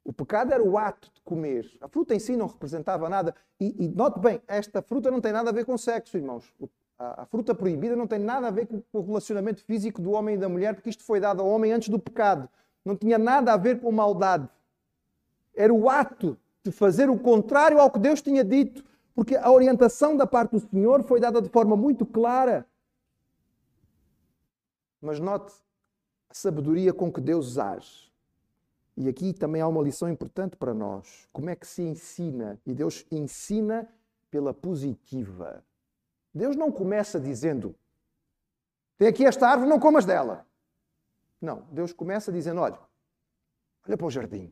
O 0.07 0.13
pecado 0.13 0.53
era 0.53 0.63
o 0.63 0.77
ato 0.77 1.11
de 1.13 1.19
comer. 1.19 1.69
A 1.81 1.89
fruta 1.89 2.15
em 2.15 2.19
si 2.19 2.37
não 2.37 2.47
representava 2.47 3.09
nada. 3.09 3.35
E, 3.59 3.75
e 3.77 3.89
note 3.89 4.21
bem, 4.21 4.41
esta 4.47 4.81
fruta 4.81 5.11
não 5.11 5.19
tem 5.19 5.33
nada 5.33 5.49
a 5.49 5.53
ver 5.53 5.65
com 5.65 5.77
sexo, 5.77 6.15
irmãos. 6.15 6.49
A, 6.97 7.23
a, 7.23 7.25
fruta 7.25 7.53
proibida 7.53 7.93
não 7.93 8.07
tem 8.07 8.17
nada 8.17 8.47
a 8.47 8.49
ver 8.49 8.67
com, 8.67 8.81
com 8.89 8.99
o 8.99 9.05
relacionamento 9.05 9.61
físico 9.65 10.01
do 10.01 10.11
homem 10.11 10.35
e 10.35 10.37
da 10.37 10.47
mulher, 10.47 10.73
porque 10.75 10.89
isto 10.89 11.03
foi 11.03 11.19
dado 11.19 11.41
ao 11.41 11.49
homem 11.49 11.73
antes 11.73 11.89
do 11.89 11.99
pecado. 11.99 12.47
Não 12.85 12.95
tinha 12.95 13.17
nada 13.17 13.51
a 13.51 13.57
ver 13.57 13.81
com 13.81 13.91
maldade. 13.91 14.47
Era 15.53 15.73
o 15.73 15.89
ato 15.89 16.37
de 16.63 16.71
fazer 16.71 17.09
o 17.09 17.19
contrário 17.19 17.77
ao 17.77 17.91
que 17.91 17.99
Deus 17.99 18.21
tinha 18.21 18.45
dito, 18.45 18.85
porque 19.13 19.35
a 19.35 19.51
orientação 19.51 20.15
da 20.15 20.25
parte 20.25 20.51
do 20.51 20.59
Senhor 20.61 21.03
foi 21.03 21.19
dada 21.19 21.41
de 21.41 21.49
forma 21.49 21.75
muito 21.75 22.05
clara. 22.05 22.65
Mas 25.01 25.19
note 25.19 25.53
a 26.29 26.33
sabedoria 26.33 26.93
com 26.93 27.11
que 27.11 27.19
Deus 27.19 27.57
age. 27.57 28.07
E 28.97 29.07
aqui 29.07 29.31
também 29.31 29.61
há 29.61 29.67
uma 29.67 29.83
lição 29.83 30.09
importante 30.09 30.57
para 30.57 30.73
nós. 30.73 31.29
Como 31.31 31.51
é 31.51 31.55
que 31.55 31.67
se 31.67 31.83
ensina? 31.83 32.59
E 32.65 32.73
Deus 32.73 33.05
ensina 33.11 33.87
pela 34.31 34.55
positiva. 34.55 35.63
Deus 36.33 36.55
não 36.55 36.71
começa 36.71 37.19
dizendo: 37.19 37.75
tem 38.97 39.07
aqui 39.07 39.23
esta 39.23 39.47
árvore, 39.47 39.69
não 39.69 39.79
comas 39.79 40.03
dela. 40.03 40.47
Não, 41.39 41.61
Deus 41.71 41.93
começa 41.93 42.31
dizendo: 42.31 42.59
olha, 42.59 42.79
olha 43.87 43.95
para 43.95 44.07
o 44.07 44.09
jardim. 44.09 44.51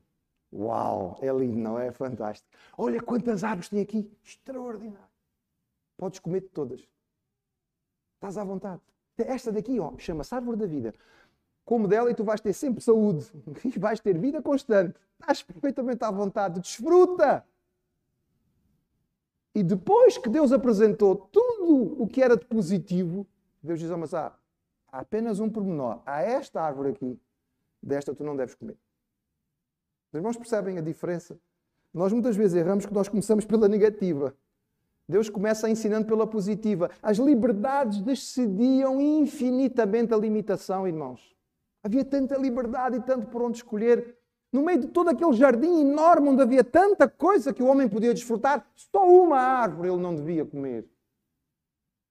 Uau, 0.53 1.17
é 1.21 1.31
lindo, 1.31 1.58
não 1.58 1.79
é? 1.79 1.91
Fantástico. 1.91 2.47
Olha 2.77 3.01
quantas 3.01 3.43
árvores 3.43 3.67
tem 3.67 3.81
aqui. 3.81 4.15
Extraordinário. 4.23 5.10
Podes 5.97 6.19
comer 6.19 6.41
de 6.41 6.49
todas. 6.49 6.88
Estás 8.13 8.38
à 8.38 8.43
vontade. 8.43 8.81
Esta 9.17 9.51
daqui, 9.51 9.79
ó, 9.79 9.97
chama-se 9.97 10.36
árvore 10.36 10.58
da 10.58 10.65
vida. 10.65 10.93
Come 11.65 11.88
dela 11.88 12.12
e 12.12 12.13
tu 12.13 12.23
vais 12.23 12.39
ter 12.39 12.54
sempre 12.54 12.82
saúde 12.82 13.25
e 13.65 13.80
vais 13.80 13.99
ter 13.99 14.17
vida 14.17 14.41
constante. 14.41 14.95
Estás 15.19 15.41
perfeitamente 15.41 16.04
à 16.04 16.12
vontade. 16.12 16.60
Desfruta! 16.60 17.43
E 19.54 19.63
depois 19.63 20.17
que 20.17 20.30
Deus 20.30 20.51
apresentou 20.51 21.15
tudo 21.15 22.01
o 22.01 22.08
que 22.08 22.21
era 22.21 22.38
de 22.38 22.45
positivo, 22.45 23.25
Deus 23.63 23.80
diz: 23.80 23.89
oh, 23.89 23.97
Mas 23.97 24.13
há, 24.13 24.38
apenas 24.91 25.39
um 25.39 25.49
pormenor. 25.49 26.01
Há 26.06 26.21
esta 26.21 26.62
árvore 26.62 26.89
aqui, 26.89 27.19
desta 27.82 28.13
tu 28.13 28.23
não 28.23 28.36
deves 28.36 28.54
comer. 28.54 28.78
Os 30.12 30.17
irmãos 30.17 30.38
percebem 30.38 30.78
a 30.78 30.82
diferença? 30.82 31.39
Nós 31.93 32.12
muitas 32.13 32.36
vezes 32.36 32.56
erramos 32.56 32.86
que 32.86 32.93
nós 32.93 33.08
começamos 33.08 33.45
pela 33.45 33.67
negativa. 33.67 34.36
Deus 35.08 35.30
começa 35.30 35.69
ensinando 35.69 36.08
pela 36.08 36.28
positiva. 36.28 36.91
As 37.01 37.17
liberdades 37.17 38.06
excediam 38.06 38.99
infinitamente 38.99 40.13
a 40.13 40.17
limitação, 40.17 40.88
irmãos. 40.88 41.35
Havia 41.86 42.04
tanta 42.04 42.36
liberdade 42.36 42.98
e 42.98 43.00
tanto 43.00 43.28
por 43.28 43.43
onde 43.43 43.58
escolher. 43.58 44.17
No 44.52 44.63
meio 44.63 44.80
de 44.80 44.88
todo 44.88 45.12
aquele 45.12 45.34
jardim 45.34 45.82
enorme 45.82 46.30
onde 46.30 46.41
havia 46.41 46.63
tanta 46.63 47.08
coisa 47.08 47.54
que 47.54 47.62
o 47.62 47.67
homem 47.67 47.88
podia 47.88 48.12
desfrutar, 48.12 48.67
só 48.74 49.08
uma 49.08 49.38
árvore 49.38 49.89
ele 49.89 50.02
não 50.02 50.15
devia 50.15 50.43
comer. 50.43 50.84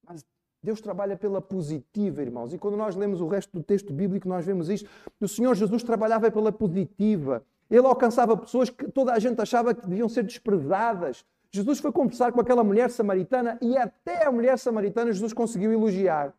Mas 0.07 0.25
Deus 0.63 0.79
trabalha 0.79 1.17
pela 1.17 1.41
positiva, 1.41 2.21
irmãos. 2.21 2.53
E 2.53 2.57
quando 2.57 2.77
nós 2.77 2.95
lemos 2.95 3.19
o 3.19 3.27
resto 3.27 3.51
do 3.51 3.61
texto 3.61 3.91
bíblico, 3.91 4.29
nós 4.29 4.45
vemos 4.45 4.69
isto. 4.69 4.89
O 5.19 5.27
Senhor 5.27 5.53
Jesus 5.53 5.83
trabalhava 5.83 6.31
pela 6.31 6.53
positiva. 6.53 7.43
Ele 7.69 7.85
alcançava 7.85 8.37
pessoas 8.37 8.69
que 8.69 8.89
toda 8.89 9.11
a 9.11 9.19
gente 9.19 9.41
achava 9.41 9.75
que 9.75 9.85
deviam 9.85 10.07
ser 10.07 10.23
desprezadas. 10.23 11.25
Jesus 11.51 11.79
foi 11.79 11.91
conversar 11.91 12.31
com 12.31 12.39
aquela 12.39 12.63
mulher 12.63 12.89
samaritana 12.89 13.57
e 13.61 13.75
até 13.75 14.25
a 14.25 14.31
mulher 14.31 14.57
samaritana 14.57 15.11
Jesus 15.11 15.33
conseguiu 15.33 15.73
elogiar. 15.73 16.33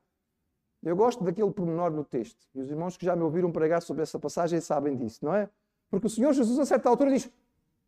Eu 0.86 0.94
gosto 0.94 1.24
daquele 1.24 1.50
pormenor 1.50 1.90
no 1.90 2.04
texto. 2.04 2.46
E 2.54 2.60
os 2.60 2.70
irmãos 2.70 2.96
que 2.96 3.04
já 3.04 3.16
me 3.16 3.22
ouviram 3.22 3.50
pregar 3.50 3.82
sobre 3.82 4.04
essa 4.04 4.20
passagem 4.20 4.60
sabem 4.60 4.96
disso, 4.96 5.24
não 5.24 5.34
é? 5.34 5.50
Porque 5.90 6.06
o 6.06 6.10
Senhor 6.10 6.32
Jesus, 6.32 6.60
a 6.60 6.64
certa 6.64 6.88
altura, 6.88 7.10
diz: 7.10 7.28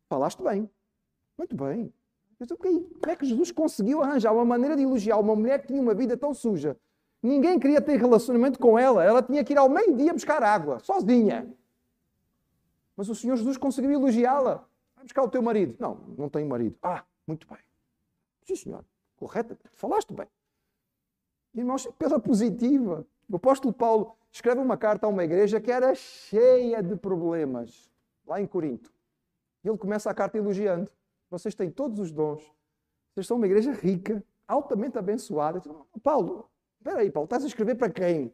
Falaste 0.08 0.42
bem. 0.42 0.68
Muito 1.38 1.54
bem. 1.54 1.94
Mas 2.40 2.50
okay, 2.50 2.80
como 3.00 3.12
é 3.12 3.14
que 3.14 3.24
Jesus 3.24 3.52
conseguiu 3.52 4.02
arranjar 4.02 4.32
uma 4.32 4.44
maneira 4.44 4.76
de 4.76 4.82
elogiar 4.82 5.16
uma 5.18 5.36
mulher 5.36 5.60
que 5.60 5.68
tinha 5.68 5.80
uma 5.80 5.94
vida 5.94 6.16
tão 6.16 6.34
suja? 6.34 6.76
Ninguém 7.22 7.60
queria 7.60 7.80
ter 7.80 7.96
relacionamento 7.96 8.58
com 8.58 8.76
ela. 8.76 9.04
Ela 9.04 9.22
tinha 9.22 9.44
que 9.44 9.52
ir 9.52 9.58
ao 9.58 9.68
meio-dia 9.68 10.12
buscar 10.12 10.42
água, 10.42 10.80
sozinha. 10.80 11.54
Mas 12.96 13.08
o 13.08 13.14
Senhor 13.14 13.36
Jesus 13.36 13.56
conseguiu 13.56 13.92
elogiá-la. 13.92 14.64
Vai 14.96 15.04
buscar 15.04 15.22
o 15.22 15.28
teu 15.28 15.40
marido. 15.40 15.76
Não, 15.78 16.00
não 16.18 16.28
tenho 16.28 16.48
marido. 16.48 16.76
Ah, 16.82 17.04
muito 17.28 17.46
bem. 17.46 17.58
Sim, 18.42 18.56
senhor. 18.56 18.84
Correto. 19.16 19.56
Falaste 19.70 20.12
bem. 20.12 20.26
Irmãos, 21.54 21.86
pela 21.98 22.18
positiva. 22.18 23.06
O 23.28 23.36
apóstolo 23.36 23.72
Paulo 23.72 24.16
escreve 24.30 24.60
uma 24.60 24.76
carta 24.76 25.06
a 25.06 25.10
uma 25.10 25.24
igreja 25.24 25.60
que 25.60 25.70
era 25.70 25.94
cheia 25.94 26.82
de 26.82 26.96
problemas, 26.96 27.90
lá 28.26 28.40
em 28.40 28.46
Corinto. 28.46 28.92
E 29.64 29.68
ele 29.68 29.78
começa 29.78 30.10
a 30.10 30.14
carta 30.14 30.38
elogiando. 30.38 30.90
Vocês 31.30 31.54
têm 31.54 31.70
todos 31.70 31.98
os 31.98 32.10
dons. 32.10 32.42
Vocês 33.12 33.26
são 33.26 33.36
uma 33.36 33.46
igreja 33.46 33.72
rica, 33.72 34.22
altamente 34.46 34.98
abençoada. 34.98 35.60
Paulo, 36.02 36.48
espera 36.78 37.00
aí, 37.00 37.10
Paulo, 37.10 37.24
estás 37.24 37.44
a 37.44 37.46
escrever 37.46 37.74
para 37.74 37.90
quem? 37.90 38.32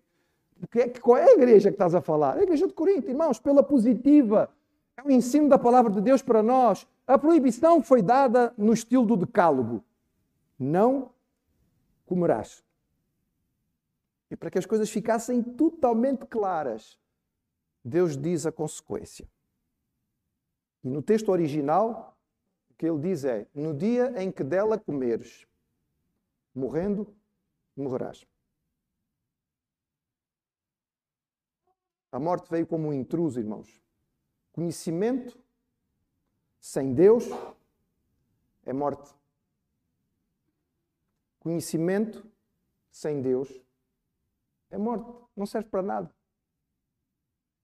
Qual 1.00 1.16
é 1.16 1.24
a 1.24 1.32
igreja 1.32 1.70
que 1.70 1.74
estás 1.74 1.94
a 1.94 2.00
falar? 2.00 2.36
É 2.36 2.40
a 2.40 2.42
igreja 2.44 2.66
de 2.66 2.72
Corinto, 2.72 3.08
irmãos, 3.08 3.38
pela 3.38 3.62
positiva. 3.62 4.48
É 4.96 5.02
o 5.02 5.10
ensino 5.10 5.48
da 5.48 5.58
palavra 5.58 5.90
de 5.90 6.00
Deus 6.00 6.22
para 6.22 6.42
nós. 6.42 6.86
A 7.06 7.18
proibição 7.18 7.82
foi 7.82 8.00
dada 8.00 8.54
no 8.56 8.72
estilo 8.72 9.04
do 9.04 9.16
decálogo. 9.16 9.84
Não 10.58 11.10
comerás. 12.06 12.63
E 14.30 14.36
para 14.36 14.50
que 14.50 14.58
as 14.58 14.66
coisas 14.66 14.90
ficassem 14.90 15.42
totalmente 15.42 16.26
claras, 16.26 16.98
Deus 17.84 18.16
diz 18.16 18.46
a 18.46 18.52
consequência. 18.52 19.28
E 20.82 20.88
no 20.88 21.02
texto 21.02 21.30
original, 21.30 22.16
o 22.70 22.74
que 22.74 22.86
ele 22.86 23.00
diz 23.00 23.24
é: 23.24 23.46
No 23.54 23.74
dia 23.74 24.12
em 24.22 24.30
que 24.32 24.42
dela 24.42 24.78
comeres, 24.78 25.46
morrendo, 26.54 27.14
morrerás. 27.76 28.26
A 32.10 32.18
morte 32.20 32.48
veio 32.48 32.66
como 32.66 32.88
um 32.88 32.92
intruso, 32.92 33.40
irmãos. 33.40 33.82
Conhecimento 34.52 35.36
sem 36.60 36.94
Deus 36.94 37.24
é 38.64 38.72
morte. 38.72 39.12
Conhecimento 41.40 42.24
sem 42.90 43.20
Deus 43.20 43.63
é 44.74 44.78
morte. 44.78 45.10
Não 45.36 45.46
serve 45.46 45.68
para 45.68 45.82
nada. 45.82 46.10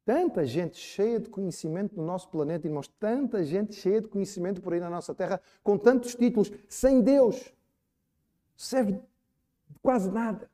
Tanta 0.04 0.44
gente 0.44 0.78
cheia 0.78 1.20
de 1.20 1.28
conhecimento 1.28 1.96
no 1.96 2.04
nosso 2.04 2.28
planeta, 2.30 2.66
irmãos, 2.66 2.88
tanta 2.88 3.44
gente 3.44 3.74
cheia 3.74 4.00
de 4.00 4.08
conhecimento 4.08 4.60
por 4.60 4.72
aí 4.72 4.80
na 4.80 4.88
nossa 4.88 5.14
terra, 5.14 5.40
com 5.62 5.76
tantos 5.76 6.14
títulos, 6.14 6.50
sem 6.68 7.00
Deus. 7.00 7.52
Serve 8.56 8.92
de 8.92 9.78
quase 9.80 10.10
nada. 10.10 10.50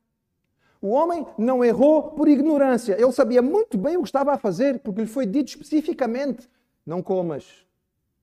O 0.80 0.88
homem 0.88 1.26
não 1.38 1.64
errou 1.64 2.10
por 2.10 2.28
ignorância. 2.28 3.00
Ele 3.00 3.12
sabia 3.12 3.40
muito 3.40 3.78
bem 3.78 3.96
o 3.96 4.02
que 4.02 4.08
estava 4.08 4.32
a 4.32 4.38
fazer, 4.38 4.80
porque 4.80 5.00
lhe 5.00 5.06
foi 5.06 5.24
dito 5.26 5.48
especificamente: 5.48 6.50
não 6.84 7.02
comas. 7.02 7.66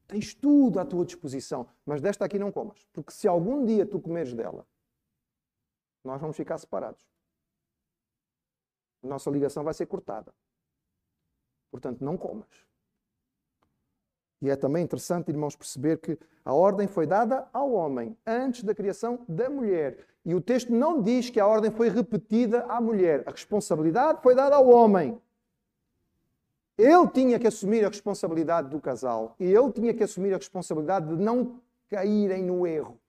Tens 0.08 0.34
tudo 0.34 0.80
à 0.80 0.86
tua 0.86 1.06
disposição, 1.06 1.68
mas 1.86 2.02
desta 2.02 2.26
aqui 2.26 2.38
não 2.38 2.52
comas. 2.52 2.86
Porque 2.94 3.12
se 3.12 3.28
algum 3.28 3.66
dia 3.66 3.86
tu 3.86 4.00
comeres 4.00 4.34
dela, 4.34 4.68
nós 6.04 6.22
vamos 6.22 6.38
ficar 6.38 6.58
separados. 6.58 7.12
Nossa 9.04 9.30
ligação 9.30 9.64
vai 9.64 9.74
ser 9.74 9.86
cortada. 9.86 10.34
Portanto, 11.70 12.04
não 12.04 12.18
comas. 12.18 12.47
E 14.41 14.49
é 14.49 14.56
também 14.56 14.84
interessante, 14.84 15.30
irmãos, 15.30 15.56
perceber 15.56 15.97
que 15.97 16.18
a 16.43 16.54
ordem 16.54 16.88
foi 16.88 17.08
dada 17.08 17.47
ao 17.54 17.72
homem 17.72 18.18
antes 18.26 18.64
da 18.64 18.76
criação 18.76 19.24
da 19.28 19.49
mulher. 19.49 20.06
E 20.26 20.36
o 20.36 20.41
texto 20.41 20.72
não 20.74 21.01
diz 21.01 21.30
que 21.30 21.39
a 21.39 21.47
ordem 21.47 21.72
foi 21.72 21.89
repetida 21.89 22.64
à 22.66 22.80
mulher. 22.80 23.24
A 23.26 23.32
responsabilidade 23.32 24.22
foi 24.22 24.36
dada 24.36 24.56
ao 24.56 24.68
homem. 24.70 25.20
Ele 26.78 27.08
tinha 27.08 27.39
que 27.39 27.47
assumir 27.47 27.86
a 27.86 27.89
responsabilidade 27.89 28.70
do 28.70 28.82
casal. 28.82 29.36
E 29.39 29.45
ele 29.45 29.72
tinha 29.72 29.93
que 29.93 30.04
assumir 30.04 30.34
a 30.34 30.38
responsabilidade 30.38 31.08
de 31.08 31.22
não 31.22 31.62
caírem 31.89 32.43
no 32.43 32.66
erro. 32.66 32.99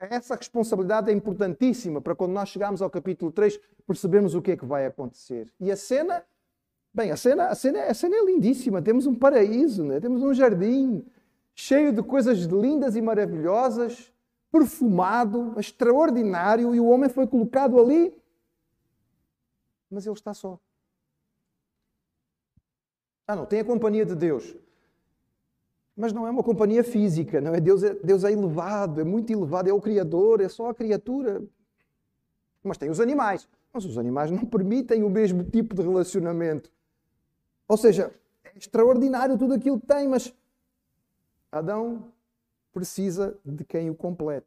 Essa 0.00 0.34
responsabilidade 0.34 1.10
é 1.10 1.14
importantíssima 1.14 2.00
para 2.00 2.14
quando 2.14 2.32
nós 2.32 2.48
chegarmos 2.48 2.80
ao 2.80 2.88
capítulo 2.88 3.30
3 3.30 3.60
percebermos 3.86 4.34
o 4.34 4.40
que 4.40 4.52
é 4.52 4.56
que 4.56 4.64
vai 4.64 4.86
acontecer. 4.86 5.52
E 5.60 5.70
a 5.70 5.76
cena 5.76 6.24
Bem, 6.92 7.12
a 7.12 7.16
cena, 7.16 7.46
a 7.46 7.54
cena, 7.54 7.84
a 7.84 7.94
cena 7.94 8.16
é 8.16 8.24
lindíssima. 8.24 8.82
Temos 8.82 9.06
um 9.06 9.14
paraíso, 9.14 9.84
né? 9.84 10.00
temos 10.00 10.22
um 10.22 10.34
jardim 10.34 11.06
cheio 11.54 11.92
de 11.92 12.02
coisas 12.02 12.38
lindas 12.40 12.96
e 12.96 13.00
maravilhosas, 13.00 14.12
perfumado, 14.50 15.54
extraordinário, 15.58 16.74
e 16.74 16.80
o 16.80 16.88
homem 16.88 17.08
foi 17.08 17.28
colocado 17.28 17.78
ali, 17.78 18.12
mas 19.88 20.04
ele 20.04 20.14
está 20.14 20.34
só. 20.34 20.58
Ah, 23.28 23.36
não, 23.36 23.46
tem 23.46 23.60
a 23.60 23.64
companhia 23.64 24.04
de 24.04 24.16
Deus. 24.16 24.56
Mas 25.96 26.12
não 26.12 26.26
é 26.26 26.30
uma 26.30 26.42
companhia 26.42 26.82
física, 26.82 27.40
não 27.40 27.54
é? 27.54 27.60
Deus, 27.60 27.82
é? 27.82 27.94
Deus 27.94 28.24
é 28.24 28.32
elevado, 28.32 29.00
é 29.00 29.04
muito 29.04 29.30
elevado, 29.32 29.68
é 29.68 29.72
o 29.72 29.80
Criador, 29.80 30.40
é 30.40 30.48
só 30.48 30.70
a 30.70 30.74
criatura. 30.74 31.42
Mas 32.62 32.78
tem 32.78 32.90
os 32.90 33.00
animais. 33.00 33.48
Mas 33.72 33.84
os 33.84 33.98
animais 33.98 34.30
não 34.30 34.44
permitem 34.44 35.04
o 35.04 35.10
mesmo 35.10 35.44
tipo 35.44 35.74
de 35.74 35.82
relacionamento. 35.82 36.70
Ou 37.68 37.76
seja, 37.76 38.12
é 38.44 38.58
extraordinário 38.58 39.38
tudo 39.38 39.54
aquilo 39.54 39.78
que 39.78 39.86
tem, 39.86 40.08
mas 40.08 40.34
Adão 41.52 42.12
precisa 42.72 43.38
de 43.44 43.64
quem 43.64 43.90
o 43.90 43.94
complete. 43.94 44.46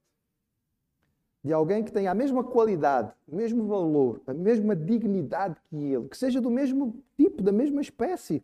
De 1.44 1.52
alguém 1.52 1.84
que 1.84 1.92
tenha 1.92 2.12
a 2.12 2.16
mesma 2.16 2.44
qualidade, 2.44 3.14
o 3.28 3.36
mesmo 3.36 3.66
valor, 3.68 4.22
a 4.26 4.34
mesma 4.34 4.76
dignidade 4.76 5.58
que 5.70 5.76
ele, 5.76 6.08
que 6.08 6.18
seja 6.18 6.40
do 6.40 6.50
mesmo 6.50 7.04
tipo, 7.18 7.44
da 7.44 7.52
mesma 7.52 7.82
espécie. 7.82 8.42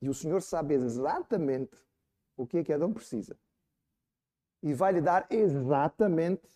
E 0.00 0.08
o 0.08 0.14
Senhor 0.14 0.42
sabe 0.42 0.74
exatamente 0.74 1.76
o 2.36 2.46
que 2.46 2.58
é 2.58 2.64
que 2.64 2.72
Adão 2.72 2.92
precisa. 2.92 3.36
E 4.62 4.74
vai 4.74 4.92
lhe 4.92 5.00
dar 5.00 5.26
exatamente 5.30 6.48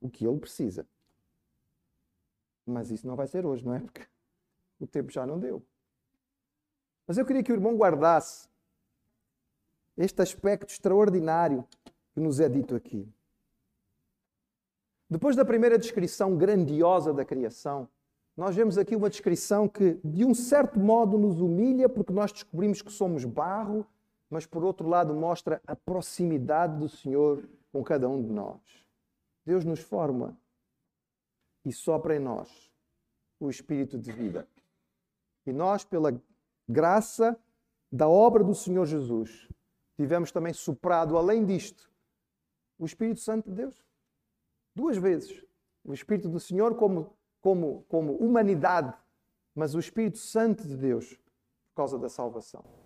o 0.00 0.08
que 0.08 0.26
ele 0.26 0.38
precisa. 0.38 0.86
Mas 2.66 2.90
isso 2.90 3.06
não 3.06 3.16
vai 3.16 3.26
ser 3.26 3.46
hoje, 3.46 3.64
não 3.64 3.74
é? 3.74 3.80
Porque 3.80 4.06
o 4.78 4.86
tempo 4.86 5.10
já 5.10 5.26
não 5.26 5.38
deu. 5.38 5.62
Mas 7.06 7.18
eu 7.18 7.26
queria 7.26 7.42
que 7.42 7.52
o 7.52 7.54
irmão 7.54 7.76
guardasse 7.76 8.48
este 9.96 10.22
aspecto 10.22 10.70
extraordinário 10.70 11.66
que 12.14 12.20
nos 12.20 12.40
é 12.40 12.48
dito 12.48 12.74
aqui. 12.74 13.12
Depois 15.08 15.34
da 15.34 15.44
primeira 15.44 15.78
descrição 15.78 16.36
grandiosa 16.36 17.12
da 17.12 17.24
criação, 17.24 17.88
nós 18.40 18.56
vemos 18.56 18.78
aqui 18.78 18.96
uma 18.96 19.10
descrição 19.10 19.68
que, 19.68 20.00
de 20.02 20.24
um 20.24 20.32
certo 20.32 20.80
modo, 20.80 21.18
nos 21.18 21.42
humilha, 21.42 21.90
porque 21.90 22.10
nós 22.10 22.32
descobrimos 22.32 22.80
que 22.80 22.90
somos 22.90 23.22
barro, 23.22 23.86
mas, 24.30 24.46
por 24.46 24.64
outro 24.64 24.88
lado, 24.88 25.12
mostra 25.12 25.60
a 25.66 25.76
proximidade 25.76 26.78
do 26.78 26.88
Senhor 26.88 27.46
com 27.70 27.84
cada 27.84 28.08
um 28.08 28.22
de 28.22 28.32
nós. 28.32 28.58
Deus 29.44 29.62
nos 29.62 29.80
forma 29.80 30.34
e 31.66 31.70
sopra 31.70 32.16
em 32.16 32.18
nós 32.18 32.72
o 33.38 33.50
espírito 33.50 33.98
de 33.98 34.10
vida. 34.10 34.48
E 35.44 35.52
nós, 35.52 35.84
pela 35.84 36.18
graça 36.66 37.38
da 37.92 38.08
obra 38.08 38.42
do 38.42 38.54
Senhor 38.54 38.86
Jesus, 38.86 39.48
tivemos 39.96 40.32
também 40.32 40.54
soprado, 40.54 41.18
além 41.18 41.44
disto, 41.44 41.92
o 42.78 42.86
Espírito 42.86 43.20
Santo 43.20 43.50
de 43.50 43.56
Deus. 43.56 43.84
Duas 44.74 44.96
vezes. 44.96 45.44
O 45.84 45.92
Espírito 45.92 46.26
do 46.30 46.40
Senhor 46.40 46.74
como, 46.74 47.14
como, 47.40 47.84
como 47.88 48.14
humanidade, 48.14 48.94
mas 49.54 49.74
o 49.74 49.80
Espírito 49.80 50.18
Santo 50.18 50.66
de 50.66 50.76
Deus 50.76 51.14
por 51.70 51.76
causa 51.76 51.98
da 51.98 52.08
salvação. 52.08 52.80